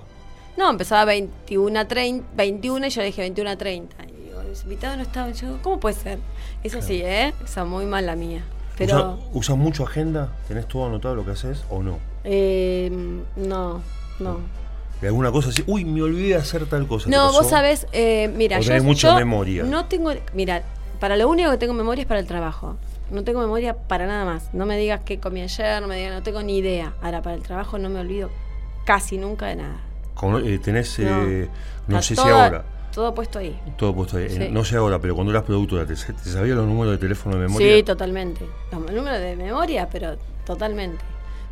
No, 0.55 0.69
empezaba 0.69 1.01
a 1.01 1.05
21 1.05 1.79
a 1.79 1.85
30, 1.88 2.25
21 2.35 2.85
y 2.85 2.89
yo 2.91 3.01
le 3.01 3.07
dije 3.07 3.21
21 3.21 3.50
a 3.50 3.55
30. 3.57 3.95
Y 4.05 4.24
digo, 4.27 4.43
los 4.43 4.63
invitados 4.63 4.97
no 4.97 5.03
estaban. 5.03 5.33
Yo, 5.33 5.57
¿cómo 5.63 5.79
puede 5.79 5.95
ser? 5.95 6.19
Eso 6.63 6.81
sí, 6.81 7.01
¿eh? 7.03 7.33
Esa 7.43 7.65
muy 7.65 7.85
mal 7.85 8.05
la 8.05 8.15
mía. 8.15 8.43
Pero. 8.77 8.96
¿Usa- 8.96 9.17
¿Usas 9.34 9.58
mucho 9.58 9.84
agenda? 9.84 10.29
¿Tenés 10.48 10.67
todo 10.67 10.86
anotado 10.88 11.15
lo 11.15 11.25
que 11.25 11.32
haces 11.32 11.63
o 11.70 11.82
no? 11.84 11.98
Eh, 12.24 12.91
no, 13.36 13.82
no. 14.20 14.39
¿Y 15.01 15.05
alguna 15.05 15.32
cosa 15.32 15.50
así? 15.50 15.63
Uy, 15.67 15.86
me 15.86 16.01
olvidé 16.01 16.29
de 16.29 16.36
hacer 16.36 16.65
tal 16.67 16.88
cosa. 16.88 17.05
¿te 17.05 17.12
No, 17.12 17.32
vos 17.32 17.50
sabés, 17.50 17.86
eh, 17.91 18.32
mira, 18.36 18.58
¿O 18.60 18.62
yo, 18.62 18.84
mucha 18.84 19.10
yo 19.10 19.15
memoria? 19.15 19.63
no 19.63 19.86
tengo, 19.86 20.12
mira, 20.34 20.63
para 21.00 21.17
lo 21.17 21.27
único 21.29 21.51
que 21.51 21.58
tengo 21.58 21.74
memoria 21.74 22.01
es 22.03 22.08
para 22.08 22.20
el 22.20 22.27
trabajo. 22.27 22.75
No 23.12 23.24
tengo 23.24 23.39
memoria 23.41 23.75
para 23.75 24.08
nada 24.08 24.25
más. 24.25 24.51
No 24.53 24.65
me 24.65 24.77
digas 24.77 25.01
qué 25.05 25.20
comí 25.20 25.41
ayer, 25.41 25.82
no 25.82 25.88
me 25.88 25.98
digas, 25.98 26.13
no 26.13 26.24
tengo 26.24 26.41
ni 26.41 26.58
idea. 26.58 26.94
Ahora, 27.01 27.22
para 27.22 27.36
el 27.36 27.44
trabajo 27.44 27.77
no 27.77 27.89
me 27.89 28.00
olvido 28.00 28.29
casi 28.86 29.17
nunca 29.17 29.46
de 29.48 29.58
nada. 29.58 29.79
Con- 30.15 30.44
eh, 30.48 30.58
tenés, 30.60 30.98
No. 31.00 31.24
eh, 31.25 31.50
no, 31.88 32.01
sé 32.01 32.15
si 32.15 32.22
ahora, 32.22 32.63
Todo 32.95 33.13
puesto 33.13 33.39
ahí. 33.39 33.59
todo 33.77 33.93
puesto 33.93 34.15
ahí. 34.15 34.29
Sí. 34.29 34.47
No 34.49 34.63
sé 34.63 34.77
ahora, 34.77 34.99
pero 34.99 35.15
cuando 35.15 35.31
eras 35.33 35.43
productora, 35.43 35.85
¿te, 35.85 35.95
te 35.95 36.29
sabías 36.29 36.55
los 36.55 36.65
números 36.65 36.93
de 36.93 36.97
teléfono 36.97 37.35
de 37.35 37.41
memoria? 37.41 37.75
Sí, 37.75 37.83
totalmente. 37.83 38.45
Los 38.71 38.91
números 38.93 39.19
de 39.19 39.35
memoria, 39.35 39.89
pero 39.91 40.15
totalmente. 40.45 41.03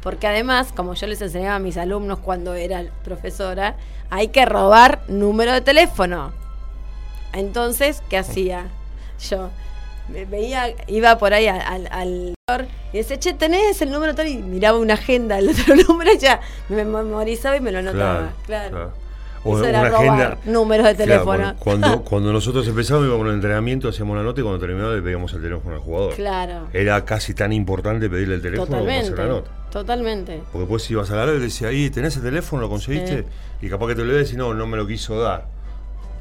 Porque 0.01 0.25
además, 0.27 0.71
como 0.73 0.93
yo 0.93 1.05
les 1.05 1.21
enseñaba 1.21 1.55
a 1.55 1.59
mis 1.59 1.75
alumnos 1.75 2.19
cuando 2.19 2.53
era 2.53 2.85
profesora, 3.03 3.75
hay 4.09 4.29
que 4.29 4.45
robar 4.45 5.03
número 5.09 5.51
de 5.51 5.59
teléfono. 5.59 6.31
Entonces, 7.33 8.01
¿qué 8.09 8.17
hacía? 8.17 8.67
Yo 9.29 9.49
me 10.07 10.23
veía, 10.23 10.73
iba 10.87 11.17
por 11.17 11.33
ahí 11.33 11.47
al, 11.47 11.61
al, 11.61 12.35
al 12.47 12.67
y 12.93 12.97
decía, 12.97 13.19
che, 13.19 13.33
¿tenés 13.33 13.81
el 13.81 13.91
número 13.91 14.15
tal? 14.15 14.27
Y 14.27 14.37
miraba 14.37 14.77
una 14.77 14.93
agenda, 14.93 15.39
el 15.39 15.49
otro 15.49 15.75
número 15.87 16.13
y 16.13 16.19
ya 16.19 16.39
me 16.69 16.85
memorizaba 16.85 17.57
y 17.57 17.61
me 17.61 17.71
lo 17.71 17.79
anotaba. 17.79 18.33
Claro. 18.45 19.02
O 19.45 19.57
Eso 19.57 19.65
era 19.65 19.81
una 19.81 19.89
robar 19.89 20.09
agenda. 20.09 20.37
números 20.45 20.85
de 20.85 20.95
Claro, 21.05 21.11
teléfono. 21.25 21.55
cuando, 21.59 22.01
cuando 22.05 22.31
nosotros 22.31 22.67
empezamos 22.67 23.05
íbamos 23.05 23.27
al 23.27 23.33
entrenamiento, 23.33 23.89
hacíamos 23.89 24.15
la 24.15 24.23
nota 24.23 24.39
y 24.39 24.43
cuando 24.43 24.59
terminábamos 24.59 24.95
le 24.95 25.01
pedíamos 25.01 25.33
el 25.33 25.41
teléfono 25.41 25.75
al 25.75 25.81
jugador. 25.81 26.13
Claro. 26.15 26.67
Era 26.71 27.03
casi 27.03 27.33
tan 27.33 27.51
importante 27.51 28.09
pedirle 28.09 28.35
el 28.35 28.41
teléfono 28.41 28.67
como 28.67 28.79
hacer 28.89 29.09
Totalmente. 29.09 29.21
la 29.21 29.27
nota. 29.27 29.51
Totalmente. 29.71 30.41
Porque 30.51 30.59
después 30.59 30.91
ibas 30.91 31.11
a 31.11 31.15
la 31.15 31.23
hora 31.23 31.31
y 31.33 31.37
le 31.39 31.43
decía, 31.45 31.67
ahí, 31.69 31.89
¿tenés 31.89 32.15
el 32.17 32.23
teléfono? 32.23 32.61
¿Lo 32.61 32.69
conseguiste? 32.69 33.25
Y 33.61 33.69
capaz 33.69 33.87
que 33.87 33.95
te 33.95 34.01
lo 34.01 34.07
iba 34.09 34.15
a 34.15 34.19
decir, 34.19 34.37
no, 34.37 34.53
no 34.53 34.65
me 34.67 34.77
lo 34.77 34.85
quiso 34.87 35.19
dar. 35.19 35.45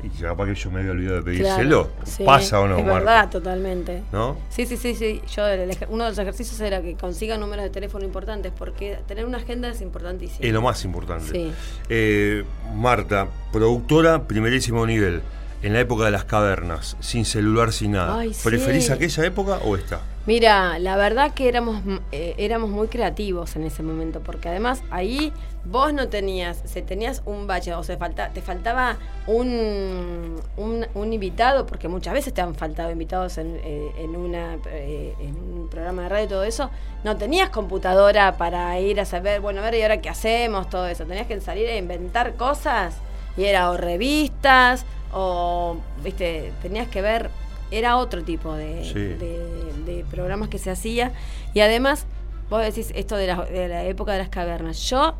Y 0.02 0.08
capaz 0.08 0.46
que 0.46 0.54
yo 0.54 0.70
me 0.70 0.80
había 0.80 0.92
olvidado 0.92 1.16
de 1.18 1.22
pedírselo. 1.22 1.88
Claro, 1.88 2.06
sí, 2.06 2.24
¿Pasa 2.24 2.60
o 2.60 2.66
no, 2.66 2.78
Es 2.78 2.84
Marta? 2.84 2.98
verdad, 2.98 3.30
totalmente. 3.30 4.02
¿No? 4.12 4.36
Sí, 4.48 4.66
sí, 4.66 4.76
sí, 4.76 4.94
sí. 4.94 5.22
Yo 5.34 5.44
uno 5.88 6.04
de 6.04 6.10
los 6.10 6.18
ejercicios 6.18 6.60
era 6.60 6.82
que 6.82 6.96
consigan 6.96 7.40
números 7.40 7.64
de 7.64 7.70
teléfono 7.70 8.04
importantes, 8.04 8.52
porque 8.56 8.98
tener 9.06 9.26
una 9.26 9.38
agenda 9.38 9.68
es 9.68 9.80
importantísimo. 9.80 10.40
Es 10.42 10.52
lo 10.52 10.60
más 10.62 10.84
importante. 10.84 11.30
Sí. 11.30 11.52
Eh, 11.88 12.44
Marta, 12.74 13.28
productora 13.52 14.24
primerísimo 14.26 14.84
nivel, 14.86 15.22
en 15.62 15.72
la 15.72 15.80
época 15.80 16.04
de 16.04 16.10
las 16.10 16.24
cavernas, 16.24 16.96
sin 17.00 17.24
celular, 17.24 17.72
sin 17.72 17.92
nada. 17.92 18.18
Ay, 18.18 18.34
sí. 18.34 18.40
¿Preferís 18.42 18.90
aquella 18.90 19.24
época 19.24 19.58
o 19.64 19.76
esta? 19.76 20.00
Mira, 20.24 20.78
la 20.78 20.96
verdad 20.96 21.34
que 21.34 21.48
éramos, 21.48 21.84
mm, 21.84 21.96
eh, 22.12 22.34
éramos 22.38 22.70
muy 22.70 22.86
creativos 22.86 23.56
en 23.56 23.64
ese 23.64 23.82
momento, 23.82 24.20
porque 24.20 24.48
además 24.48 24.80
ahí 24.90 25.32
vos 25.64 25.92
no 25.92 26.08
tenías, 26.08 26.62
se 26.64 26.80
tenías 26.80 27.22
un 27.26 27.48
bache, 27.48 27.74
o 27.74 27.82
se 27.82 27.96
falta, 27.96 28.28
te 28.28 28.40
faltaba 28.40 28.98
un, 29.26 30.40
un, 30.56 31.12
invitado, 31.12 31.66
porque 31.66 31.88
muchas 31.88 32.14
veces 32.14 32.32
te 32.32 32.40
han 32.40 32.54
faltado 32.54 32.92
invitados 32.92 33.36
en, 33.38 33.58
eh, 33.64 33.92
en, 33.98 34.14
una, 34.14 34.58
eh, 34.66 35.16
en 35.18 35.34
un 35.36 35.68
programa 35.68 36.02
de 36.02 36.08
radio 36.08 36.24
y 36.26 36.28
todo 36.28 36.44
eso, 36.44 36.70
no 37.02 37.16
tenías 37.16 37.50
computadora 37.50 38.36
para 38.36 38.78
ir 38.78 39.00
a 39.00 39.04
saber, 39.04 39.40
bueno, 39.40 39.60
a 39.60 39.64
ver, 39.64 39.74
¿y 39.74 39.82
ahora 39.82 40.00
qué 40.00 40.08
hacemos? 40.08 40.70
Todo 40.70 40.86
eso, 40.86 41.04
tenías 41.04 41.26
que 41.26 41.40
salir 41.40 41.68
a 41.68 41.76
inventar 41.76 42.34
cosas, 42.36 42.94
y 43.36 43.44
era 43.44 43.70
o 43.70 43.76
revistas, 43.76 44.86
o, 45.12 45.78
viste, 46.02 46.52
tenías 46.62 46.86
que 46.86 47.02
ver, 47.02 47.30
era 47.72 47.96
otro 47.96 48.22
tipo 48.22 48.54
de, 48.54 48.84
Sí. 48.84 48.94
de- 48.94 49.72
de 49.86 50.04
programas 50.10 50.48
que 50.48 50.58
se 50.58 50.70
hacía. 50.70 51.12
Y 51.54 51.60
además, 51.60 52.06
vos 52.50 52.62
decís 52.62 52.92
esto 52.94 53.16
de 53.16 53.26
la, 53.26 53.44
de 53.44 53.68
la 53.68 53.84
época 53.84 54.12
de 54.12 54.18
las 54.18 54.28
cavernas. 54.28 54.78
Yo 54.88 55.14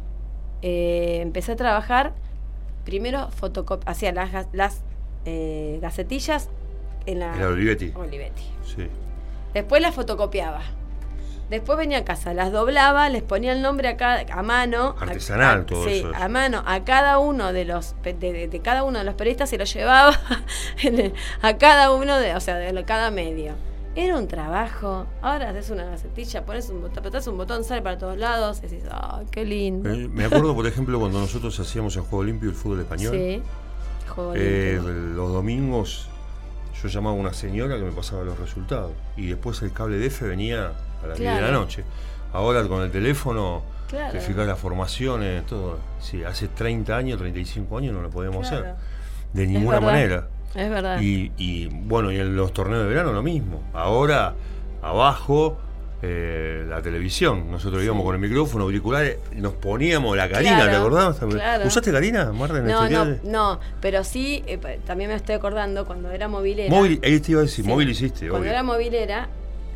eh, 0.63 1.19
empecé 1.23 1.53
a 1.53 1.57
trabajar, 1.57 2.13
primero 2.85 3.29
fotocop 3.31 3.83
hacía 3.87 4.13
las, 4.13 4.47
las 4.53 4.83
eh, 5.25 5.79
gacetillas 5.83 6.49
en 7.07 7.19
la 7.21 7.35
Era 7.35 7.49
Olivetti. 7.49 7.93
Olivetti. 7.97 8.43
Sí. 8.65 8.87
Después 9.55 9.83
las 9.83 9.95
fotocopiaba. 9.95 10.61
Después 11.53 11.79
venía 11.79 11.99
a 11.99 12.05
casa, 12.05 12.33
las 12.35 12.51
doblaba, 12.51 13.09
les 13.11 13.23
ponía 13.23 13.53
el 13.53 13.63
nombre 13.63 13.89
a, 13.89 13.97
cada- 13.97 14.25
a 14.33 14.43
mano. 14.43 14.97
Artesanal 14.99 15.61
a- 15.61 15.67
todo 15.67 15.85
sí, 15.85 15.99
eso 15.99 16.11
es. 16.11 16.17
a 16.17 16.29
mano, 16.29 16.63
a 16.67 16.83
cada 16.85 17.19
uno 17.19 17.53
de 17.53 17.65
los 17.67 17.95
de, 18.03 18.15
de- 18.15 18.49
de 18.49 18.61
cada 18.61 18.83
uno 18.85 18.99
de 18.99 19.05
los 19.05 19.15
periodistas 19.15 19.51
se 19.51 19.59
lo 19.59 19.65
llevaba 19.65 20.19
el- 20.83 21.13
a 21.43 21.59
cada 21.59 21.93
uno 21.93 22.19
de, 22.19 22.35
o 22.35 22.41
sea, 22.41 22.57
de 22.57 22.85
cada 22.85 23.11
medio. 23.11 23.53
Era 23.95 24.17
un 24.17 24.27
trabajo. 24.27 25.07
Ahora 25.21 25.51
haces 25.51 25.69
una 25.69 25.85
gacetilla, 25.85 26.47
pones 26.47 26.71
un 26.71 26.81
botón, 26.81 26.99
apretás 27.01 27.27
un 27.27 27.37
botón, 27.37 27.63
sale 27.63 27.83
para 27.83 27.99
todos 27.99 28.17
lados, 28.17 28.59
y 28.61 28.63
decís, 28.63 28.85
¡ay, 28.91 29.27
qué 29.31 29.45
lindo! 29.45 29.91
Eh, 29.91 30.09
me 30.09 30.25
acuerdo, 30.25 30.55
por 30.55 30.67
ejemplo, 30.67 30.99
cuando 30.99 31.21
nosotros 31.21 31.61
hacíamos 31.61 31.95
el 31.97 32.03
Juego 32.03 32.25
Limpio 32.25 32.49
y 32.49 32.53
el 32.53 32.57
fútbol 32.59 32.81
español. 32.81 33.13
Sí. 33.15 33.43
Juego 34.09 34.33
eh, 34.35 34.73
limpio. 34.77 34.93
los 34.93 35.33
domingos 35.35 36.09
yo 36.83 36.89
llamaba 36.89 37.15
a 37.15 37.19
una 37.21 37.35
señora 37.35 37.77
que 37.77 37.83
me 37.83 37.93
pasaba 37.93 38.25
los 38.25 38.39
resultados. 38.39 38.93
Y 39.17 39.27
después 39.27 39.61
el 39.61 39.73
cable 39.73 39.99
de 39.99 40.07
F 40.07 40.27
venía 40.27 40.73
a 41.03 41.07
las 41.09 41.19
10 41.19 41.31
de 41.35 41.41
la 41.41 41.47
Claro. 41.49 41.61
noche. 41.61 41.85
Ahora 42.33 42.63
con 42.67 42.83
el 42.83 42.91
teléfono 42.91 43.63
Claro. 43.89 44.13
te 44.13 44.21
fijas 44.21 44.47
las 44.47 44.59
formaciones, 44.59 45.45
todo. 45.47 45.79
Sí, 46.01 46.25
hace 46.25 46.49
30 46.49 46.97
años, 46.97 47.19
35 47.19 47.77
años 47.79 47.93
no 47.95 48.01
lo 48.03 48.11
podíamos 48.11 48.49
Claro. 48.49 48.65
hacer. 48.65 48.75
De 49.33 49.47
ninguna 49.47 49.81
manera. 49.81 50.29
Es 50.55 50.69
verdad. 50.71 51.01
Y, 51.01 51.33
y, 51.39 51.67
bueno, 51.69 52.11
y 52.13 52.19
en 52.19 52.37
los 52.37 52.53
torneos 52.53 52.83
de 52.83 52.89
verano 52.89 53.13
lo 53.13 53.23
mismo. 53.23 53.63
Ahora, 53.73 54.35
abajo, 54.83 55.59
eh, 56.03 56.65
la 56.69 56.83
televisión. 56.83 57.51
Nosotros 57.51 57.83
íbamos 57.85 58.05
con 58.05 58.15
el 58.17 58.21
micrófono, 58.21 58.65
auriculares, 58.65 59.19
nos 59.37 59.53
poníamos 59.55 60.17
la 60.17 60.29
carina, 60.29 60.57
Claro, 60.57 60.71
¿te 60.71 60.77
acordás? 60.77 61.19
claro. 61.19 61.67
¿Usaste 61.67 61.93
carina, 61.93 62.33
Marta, 62.33 62.59
en 62.59 62.65
no, 62.65 62.71
no, 62.73 62.79
exteriores? 62.83 63.25
no, 63.25 63.61
pero 63.81 64.03
sí, 64.05 64.43
eh, 64.47 64.59
también 64.85 65.11
me 65.11 65.17
estoy 65.17 65.37
acordando 65.37 65.87
cuando 65.87 66.11
era 66.11 66.27
movilera. 66.29 66.75
Móvil, 66.75 67.01
ahí 67.05 67.21
te 67.21 67.33
iba 67.33 67.41
a 67.41 67.45
decir, 67.45 67.65
Sí. 67.65 67.71
móvil 67.71 67.89
hiciste, 67.91 68.21
Cuando 68.29 68.41
obvio. 68.41 68.51
era 68.51 68.63
movilera 68.65 69.29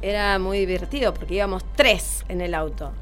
era 0.03 0.39
muy 0.39 0.65
divertido 0.67 1.13
porque 1.15 1.35
íbamos 1.35 1.65
tres 1.75 2.25
en 2.29 2.41
el 2.41 2.55
auto. 2.55 2.93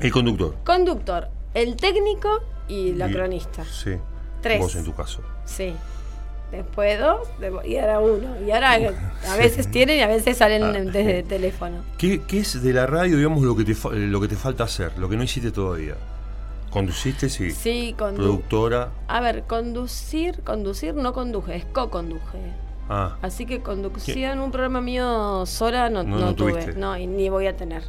El 0.00 0.10
conductor. 0.12 0.56
Conductor, 0.64 1.28
el 1.54 1.76
técnico 1.76 2.40
y 2.68 2.92
la 2.92 3.08
Y- 3.08 3.12
cronista. 3.12 3.64
Sí. 3.64 3.92
Tres. 4.42 4.58
Vos 4.60 4.74
en 4.76 4.84
tu 4.84 4.94
caso. 4.94 5.22
Sí. 5.44 5.74
Después 6.50 7.00
dos 7.00 7.26
y 7.64 7.76
ahora 7.78 7.98
uno. 8.00 8.40
Y 8.46 8.50
ahora 8.50 8.72
a 9.28 9.36
veces 9.36 9.68
tienen 9.70 9.98
y 9.98 10.02
a 10.02 10.06
veces 10.06 10.36
salen 10.36 10.62
Ah. 10.62 10.72
desde 10.72 11.18
el 11.20 11.24
teléfono. 11.24 11.82
¿Qué, 11.98 12.22
qué 12.26 12.40
es 12.40 12.62
de 12.62 12.72
la 12.72 12.86
radio, 12.86 13.16
digamos, 13.16 13.42
lo 13.42 13.56
que, 13.56 13.64
te, 13.64 13.74
lo 13.96 14.20
que 14.20 14.28
te 14.28 14.36
falta 14.36 14.64
hacer? 14.64 14.96
Lo 14.98 15.08
que 15.08 15.16
no 15.16 15.22
hiciste 15.24 15.50
todavía. 15.50 15.94
¿Conduciste? 16.70 17.28
Sí. 17.28 17.50
Sí, 17.52 17.94
condu- 17.96 18.16
Productora. 18.16 18.90
A 19.08 19.20
ver, 19.20 19.44
conducir, 19.44 20.42
conducir 20.42 20.94
no 20.94 21.12
conduje, 21.12 21.56
es 21.56 21.64
co-conduje. 21.66 22.38
Ah, 22.88 23.16
Así 23.22 23.46
que 23.46 23.60
conducción, 23.62 24.40
un 24.40 24.50
programa 24.50 24.80
mío 24.80 25.46
sola 25.46 25.88
no, 25.88 26.02
No, 26.02 26.18
no, 26.18 26.26
no 26.26 26.34
tuve. 26.34 26.74
No, 26.74 26.96
y 26.96 27.06
ni 27.06 27.28
voy 27.30 27.46
a 27.46 27.56
tener. 27.56 27.82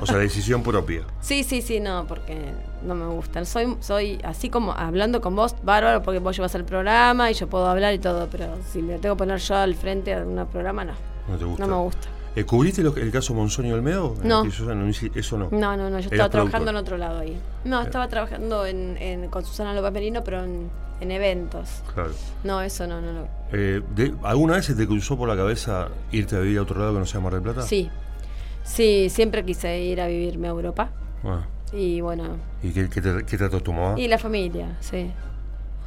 o 0.00 0.06
sea, 0.06 0.16
decisión 0.18 0.62
propia. 0.64 1.02
Sí, 1.20 1.44
sí, 1.44 1.62
sí, 1.62 1.78
no, 1.80 2.04
porque 2.06 2.52
no 2.82 2.94
me 2.94 3.06
gustan. 3.06 3.46
Soy, 3.46 3.76
soy 3.80 4.18
así 4.24 4.50
como 4.50 4.72
hablando 4.72 5.20
con 5.20 5.36
vos, 5.36 5.54
bárbaro, 5.62 6.02
porque 6.02 6.18
vos 6.18 6.36
llevas 6.36 6.54
el 6.54 6.64
programa 6.64 7.30
y 7.30 7.34
yo 7.34 7.46
puedo 7.48 7.66
hablar 7.66 7.94
y 7.94 7.98
todo, 7.98 8.28
pero 8.30 8.56
si 8.72 8.82
me 8.82 8.98
tengo 8.98 9.14
que 9.14 9.18
poner 9.20 9.38
yo 9.38 9.54
al 9.56 9.74
frente 9.74 10.14
de 10.14 10.24
un 10.24 10.46
programa, 10.46 10.84
no. 10.84 10.94
No 11.28 11.38
te 11.38 11.44
gusta. 11.44 11.66
No 11.66 11.76
me 11.76 11.82
gusta. 11.82 12.08
Eh, 12.36 12.44
¿Cubriste 12.44 12.82
lo 12.82 12.96
el 12.96 13.10
caso 13.12 13.32
Monzón 13.34 13.66
y 13.66 13.72
Olmedo? 13.72 14.16
No. 14.24 14.44
Eh, 14.44 14.48
Eso 14.48 14.64
Eso 15.14 15.38
no. 15.38 15.48
No, 15.52 15.76
no, 15.76 15.88
no, 15.90 16.00
yo 16.00 16.08
estaba 16.10 16.28
trabajando 16.28 16.70
en 16.70 16.76
otro 16.76 16.96
lado 16.98 17.20
ahí. 17.20 17.38
No, 17.64 17.80
estaba 17.80 18.08
trabajando 18.08 18.66
en, 18.66 18.96
en- 18.98 19.28
con 19.30 19.44
Susana 19.44 19.72
López 19.74 19.92
Merino, 19.92 20.24
pero 20.24 20.42
en, 20.44 20.68
en 21.00 21.10
eventos. 21.12 21.82
Claro. 21.94 22.10
No, 22.42 22.60
eso 22.60 22.86
no, 22.86 23.00
no, 23.00 23.12
no. 23.12 23.28
Eh, 23.52 23.82
de- 23.94 24.14
¿Alguna 24.24 24.54
vez 24.54 24.64
se 24.66 24.74
te 24.74 24.86
cruzó 24.86 25.16
por 25.16 25.28
la 25.28 25.36
cabeza 25.36 25.88
irte 26.10 26.34
a 26.36 26.40
vivir 26.40 26.58
a 26.58 26.62
otro 26.62 26.78
lado 26.80 26.94
que 26.94 26.98
no 27.00 27.06
sea 27.06 27.20
Mar 27.20 27.34
del 27.34 27.42
Plata? 27.42 27.62
Sí, 27.62 27.88
sí, 28.64 29.08
siempre 29.10 29.44
quise 29.44 29.80
ir 29.80 30.00
a 30.00 30.08
vivirme 30.08 30.48
a 30.48 30.50
Europa. 30.50 30.90
Ah, 31.22 31.46
Y 31.72 32.00
bueno, 32.00 32.36
¿Y 32.62 32.70
qué, 32.70 32.88
qué 32.88 33.00
te, 33.00 33.24
qué 33.24 33.36
trató 33.38 33.60
tu 33.60 33.72
mamá? 33.72 33.98
y 33.98 34.08
la 34.08 34.18
familia, 34.18 34.76
sí. 34.80 35.10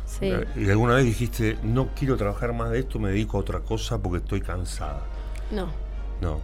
Sí. 0.05 0.27
Eh, 0.27 0.45
¿Y 0.55 0.69
alguna 0.69 0.95
vez 0.95 1.03
dijiste, 1.03 1.57
no 1.63 1.89
quiero 1.93 2.15
trabajar 2.15 2.53
más 2.53 2.69
de 2.71 2.79
esto, 2.79 2.97
me 2.99 3.09
dedico 3.09 3.35
a 3.37 3.41
otra 3.41 3.59
cosa 3.59 3.97
porque 4.01 4.19
estoy 4.19 4.39
cansada? 4.39 5.01
No. 5.51 5.67
No. 6.21 6.39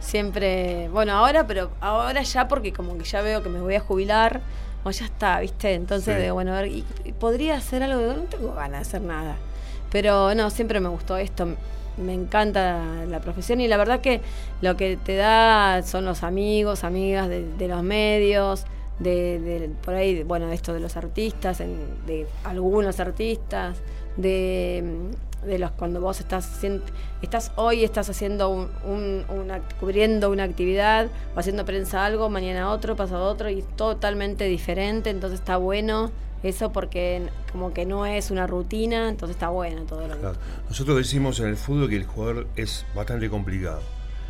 Siempre, 0.00 0.88
bueno, 0.88 1.12
ahora, 1.12 1.46
pero 1.46 1.70
ahora 1.80 2.22
ya 2.22 2.48
porque 2.48 2.72
como 2.72 2.96
que 2.96 3.04
ya 3.04 3.20
veo 3.20 3.42
que 3.42 3.48
me 3.50 3.60
voy 3.60 3.74
a 3.74 3.80
jubilar, 3.80 4.40
o 4.82 4.90
ya 4.90 5.04
está, 5.04 5.40
¿viste? 5.40 5.74
Entonces, 5.74 6.16
Sí. 6.16 6.22
digo, 6.22 6.34
bueno, 6.34 6.54
a 6.54 6.62
ver, 6.62 6.68
y, 6.72 6.84
y 7.04 7.12
podría 7.12 7.56
hacer 7.56 7.82
algo, 7.82 8.00
no 8.14 8.22
tengo 8.22 8.54
ganas 8.54 8.72
de 8.72 8.88
hacer 8.88 9.02
nada. 9.02 9.36
Pero 9.92 10.34
no, 10.34 10.48
siempre 10.48 10.80
me 10.80 10.88
gustó 10.88 11.18
esto, 11.18 11.48
me 11.98 12.14
encanta 12.14 12.82
la 13.06 13.20
profesión 13.20 13.60
y 13.60 13.68
la 13.68 13.76
verdad 13.76 14.00
que 14.00 14.22
lo 14.62 14.76
que 14.76 14.96
te 14.96 15.16
da 15.16 15.82
son 15.82 16.06
los 16.06 16.22
amigos, 16.22 16.82
amigas 16.82 17.28
de, 17.28 17.44
de 17.58 17.68
los 17.68 17.82
medios, 17.82 18.64
de, 19.00 19.38
de- 19.38 19.68
por 19.84 19.94
ahí, 19.94 20.22
bueno, 20.22 20.50
esto 20.50 20.72
de 20.72 20.80
los 20.80 20.96
artistas, 20.96 21.60
en- 21.60 22.06
de 22.06 22.26
algunos 22.44 23.00
artistas, 23.00 23.76
de, 24.16 24.82
de 25.44 25.58
los 25.58 25.70
cuando 25.72 26.00
vos 26.00 26.20
estás 26.20 26.46
haciendo, 26.46 26.84
estás 27.22 27.52
hoy 27.56 27.84
estás 27.84 28.10
haciendo 28.10 28.50
un, 28.50 29.24
una, 29.28 29.60
cubriendo 29.80 30.30
una 30.30 30.44
actividad 30.44 31.08
o 31.34 31.38
haciendo 31.38 31.64
prensa 31.64 32.04
algo, 32.04 32.28
mañana 32.28 32.70
otro, 32.70 32.96
pasado 32.96 33.28
otro 33.28 33.48
y 33.50 33.62
totalmente 33.76 34.44
diferente, 34.44 35.10
entonces 35.10 35.40
está 35.40 35.56
bueno 35.56 36.10
eso 36.42 36.72
porque 36.72 37.22
como 37.52 37.72
que 37.72 37.84
no 37.84 38.06
es 38.06 38.30
una 38.30 38.46
rutina, 38.46 39.08
entonces 39.08 39.36
está 39.36 39.48
bueno 39.50 39.82
todo 39.82 40.08
lo 40.08 40.14
que... 40.14 40.38
Nosotros 40.68 40.96
decimos 40.96 41.38
en 41.40 41.48
el 41.48 41.56
fútbol 41.56 41.88
que 41.88 41.96
el 41.96 42.04
jugador 42.04 42.46
es 42.56 42.86
bastante 42.94 43.28
complicado 43.28 43.82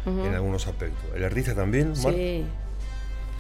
en 0.07 0.35
algunos 0.35 0.67
aspectos. 0.67 1.05
¿El 1.15 1.25
artista 1.25 1.55
también? 1.55 1.95
Sí. 1.95 2.45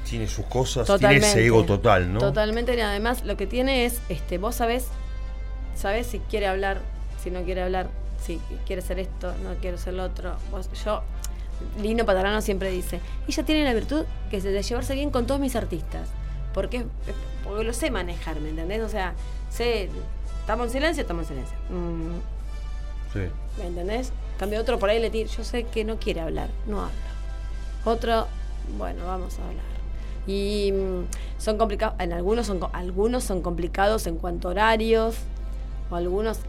Tiene 0.09 0.29
sus 0.29 0.45
cosas, 0.47 0.89
tiene 0.99 1.17
ese 1.17 1.47
ego 1.47 1.65
total, 1.65 2.13
¿no? 2.13 2.21
Totalmente, 2.21 2.77
y 2.77 2.81
además 2.81 3.25
lo 3.25 3.37
que 3.37 3.47
tiene 3.47 3.87
es, 3.87 4.01
este, 4.09 4.39
vos 4.39 4.57
sabés, 4.57 4.87
sabés 5.75 6.07
si 6.07 6.19
quiere 6.21 6.47
hablar, 6.47 6.81
si 7.23 7.31
no 7.31 7.43
quiere 7.43 7.63
hablar, 7.63 7.89
si 8.25 8.41
quiere 8.67 8.83
ser 8.83 8.99
esto, 8.99 9.35
no 9.43 9.55
quiere 9.61 9.79
ser 9.79 9.95
lo 9.95 10.05
otro. 10.05 10.37
yo, 10.85 11.03
Lino 11.81 12.05
Patarano 12.05 12.41
siempre 12.41 12.71
dice, 12.71 13.01
ella 13.29 13.43
tiene 13.45 13.65
la 13.65 13.75
virtud 13.75 14.05
que 14.31 14.39
es 14.39 14.45
de 14.45 14.63
llevarse 14.63 14.95
bien 14.95 15.11
con 15.11 15.27
todos 15.27 15.41
mis 15.41 15.57
artistas, 15.57 16.09
porque, 16.55 16.85
porque 17.45 17.65
lo 17.65 17.73
sé 17.73 17.91
manejar, 17.91 18.41
¿me 18.41 18.51
entendés? 18.51 18.83
O 18.83 18.89
sea, 18.89 19.15
sé, 19.51 19.89
estamos 20.41 20.67
en 20.67 20.73
silencio, 20.73 21.03
estamos 21.03 21.23
en 21.25 21.29
silencio. 21.29 21.57
Mm. 21.71 22.21
Sí. 23.13 23.21
¿Me 23.59 23.67
entendés? 23.67 24.13
Cambio 24.39 24.61
otro 24.61 24.79
por 24.79 24.89
ahí 24.89 25.01
le 25.01 25.11
tiro, 25.11 25.29
yo 25.29 25.45
sé 25.45 25.65
que 25.65 25.85
no 25.85 25.99
quiere 25.99 26.21
hablar, 26.21 26.49
no 26.67 26.81
habla. 26.81 26.95
Otro, 27.85 28.27
bueno, 28.79 29.05
vamos 29.07 29.39
a 29.39 29.47
hablar. 29.47 29.65
Y 30.27 30.73
mm, 30.73 31.41
son 31.41 31.59
complicados, 31.59 31.97
en 31.99 32.13
algunos 32.13 32.47
son, 32.47 32.61
algunos 32.73 33.25
son 33.25 33.43
complicados 33.43 34.07
en 34.07 34.17
cuanto 34.17 34.49
a 34.49 34.51
horarios, 34.53 35.17
o 35.91 35.97
algunos 35.97 36.41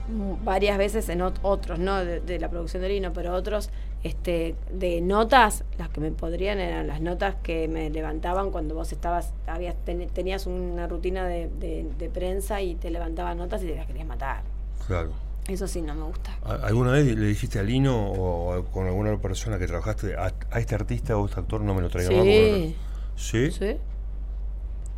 varias 0.43 0.77
veces 0.77 1.09
en 1.09 1.21
otros, 1.21 1.79
no 1.79 2.03
de, 2.03 2.39
la 2.39 2.49
producción 2.49 2.81
de 2.83 2.89
Lino, 2.89 3.13
pero 3.13 3.33
otros 3.33 3.69
este, 4.03 4.55
de 4.71 5.01
notas, 5.01 5.63
las 5.77 5.89
que 5.89 5.99
me 5.99 6.11
podrían 6.11 6.59
eran 6.59 6.87
las 6.87 7.01
notas 7.01 7.35
que 7.43 7.67
me 7.67 7.89
levantaban 7.89 8.51
cuando 8.51 8.75
vos 8.75 8.91
estabas, 8.91 9.33
habías, 9.47 9.75
tenías 10.13 10.45
una 10.47 10.87
rutina 10.87 11.25
de, 11.25 11.49
de, 11.59 12.09
prensa 12.09 12.61
y 12.61 12.75
te 12.75 12.89
levantaban 12.89 13.37
notas 13.37 13.63
y 13.63 13.67
te 13.67 13.75
las 13.75 13.87
querías 13.87 14.07
matar. 14.07 14.43
Claro. 14.87 15.11
Eso 15.47 15.67
sí, 15.67 15.81
no 15.81 15.95
me 15.95 16.03
gusta. 16.03 16.37
¿Alguna 16.63 16.91
vez 16.91 17.05
le 17.17 17.27
dijiste 17.27 17.59
a 17.59 17.63
Lino 17.63 18.11
o 18.11 18.63
con 18.65 18.85
alguna 18.85 19.17
persona 19.17 19.57
que 19.57 19.67
trabajaste, 19.67 20.15
a, 20.15 20.33
este 20.59 20.75
artista 20.75 21.17
o 21.17 21.25
este 21.25 21.39
actor 21.39 21.61
no 21.61 21.73
me 21.73 21.81
lo 21.81 21.89
traiga 21.89 22.11
sí. 22.11 22.75
¿Sí? 23.15 23.51
Sí. 23.51 23.77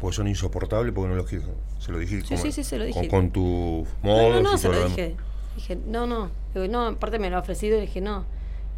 Pues 0.04 0.18
son 0.18 0.28
insoportables 0.28 0.94
porque 0.94 1.12
no 1.12 1.16
los 1.16 1.26
quiero. 1.26 1.46
Se 1.80 1.90
lo 1.90 1.98
dijiste 1.98 2.36
sí, 2.36 2.36
sí, 2.36 2.52
sí, 2.52 2.66
se 2.66 2.78
lo 2.78 2.84
dije. 2.84 3.08
Con, 3.08 3.32
tu 3.32 3.88
modo. 4.02 4.32
No, 4.32 4.42
no, 4.42 4.52
no 4.52 4.58
se 4.58 4.68
lo 4.68 4.86
dije. 4.90 5.16
Dije, 5.56 5.78
no, 5.88 6.06
no. 6.06 6.30
no, 6.54 6.88
aparte 6.88 7.20
me 7.20 7.30
lo 7.30 7.38
ha 7.38 7.40
ofrecido 7.40 7.78
y 7.78 7.82
dije, 7.82 8.02
no. 8.02 8.26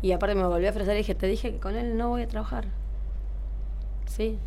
Y 0.04 0.12
aparte 0.12 0.36
me 0.36 0.46
volvió 0.46 0.68
a 0.68 0.70
ofrecer 0.70 0.94
y 0.94 1.00
dije, 1.00 1.16
te 1.16 1.26
dije 1.26 1.54
que 1.54 1.58
con 1.58 1.76
él 1.76 1.98
no 1.98 2.10
voy 2.10 2.22
a 2.22 2.28
trabajar. 2.28 2.66
Sí. 4.06 4.38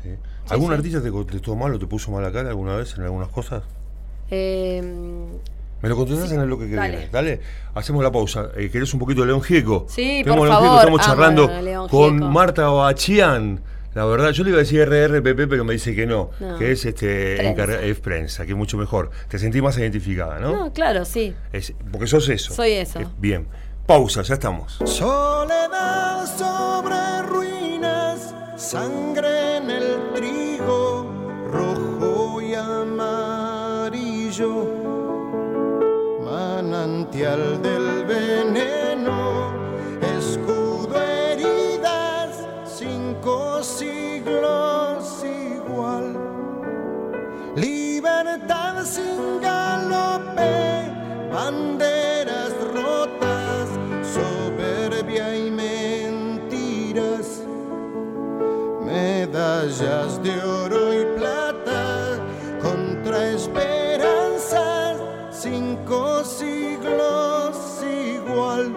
Sí. 0.00 0.10
¿Algún 0.50 0.72
artista 0.72 1.02
te 1.02 1.10
contestó 1.10 1.56
mal 1.56 1.74
o 1.74 1.78
te 1.80 1.88
puso 1.88 2.12
mala 2.12 2.30
cara 2.30 2.50
alguna 2.50 2.76
vez 2.76 2.96
en 2.96 3.02
algunas 3.02 3.30
cosas? 3.30 3.64
Eh, 4.30 4.80
me 5.82 5.88
lo 5.88 5.96
contestas 5.96 6.30
en 6.30 6.48
lo 6.48 6.56
que 6.56 6.66
viene. 6.66 7.08
Dale, 7.10 7.40
hacemos 7.74 8.00
la 8.04 8.12
pausa. 8.12 8.50
Eh, 8.56 8.70
¿Querés 8.70 8.94
un 8.94 9.00
poquito 9.00 9.22
de 9.22 9.26
León 9.26 9.42
Gieco? 9.42 9.86
Sí, 9.88 10.22
por 10.24 10.46
favor. 10.46 10.78
Estamos 10.78 11.00
charlando 11.00 11.88
con 11.90 12.32
Marta 12.32 12.68
Bachian. 12.68 13.60
La 13.98 14.04
verdad, 14.04 14.30
yo 14.30 14.44
le 14.44 14.50
iba 14.50 14.58
a 14.58 14.60
decir 14.60 14.88
RRPP, 14.88 15.50
pero 15.50 15.64
me 15.64 15.72
dice 15.72 15.92
que 15.92 16.06
no, 16.06 16.30
que 16.56 16.70
es 16.70 16.84
este 16.84 17.52
prensa. 17.56 17.82
es 17.82 17.98
prensa, 17.98 18.46
que 18.46 18.52
es 18.52 18.56
mucho 18.56 18.76
mejor. 18.76 19.10
Te 19.26 19.40
sentís 19.40 19.60
más 19.60 19.76
identificada, 19.76 20.38
¿no? 20.38 20.52
No, 20.52 20.72
claro, 20.72 21.04
sí. 21.04 21.34
porque 21.90 22.06
sos 22.06 22.28
eso. 22.28 22.54
Soy 22.54 22.74
eso. 22.74 23.00
bien. 23.18 23.48
Pausa, 23.86 24.22
ya 24.22 24.34
estamos. 24.34 24.78
Soledad 24.84 26.26
sobre 26.26 27.22
ruinas, 27.22 28.32
sangre 28.56 29.56
en 29.56 29.68
el 29.68 30.12
trigo, 30.14 31.12
rojo 31.50 32.40
y 32.40 32.54
amarillo 32.54 33.68
manantial 36.24 37.60
del 37.60 37.87
medallas 59.80 60.22
de 60.22 60.42
oro 60.42 60.92
y 60.92 61.04
plata 61.18 62.18
contra 62.60 63.30
esperanzas 63.30 64.96
cinco 65.30 66.24
siglos 66.24 67.56
igual. 67.82 68.72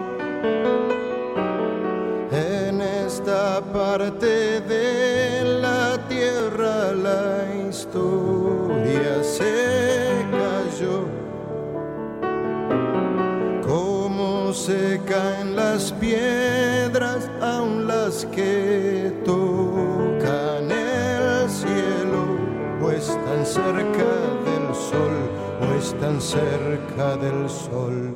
En 2.30 2.80
esta 2.80 3.60
parte 3.72 4.60
de 4.60 5.44
la 5.60 5.98
tierra 6.08 6.92
la 6.92 7.68
historia 7.68 9.22
se 9.22 10.24
cayó. 10.30 11.06
Como 13.66 14.52
se 14.52 15.00
caen 15.06 15.56
las 15.56 15.92
piedras, 15.92 17.28
aun 17.40 17.86
las 17.86 18.26
que 18.26 18.71
cerca 23.52 24.12
del 24.46 24.74
sol 24.74 25.14
tan 26.00 26.18
cerca 26.20 27.16
del 27.16 27.50
sol 27.50 28.11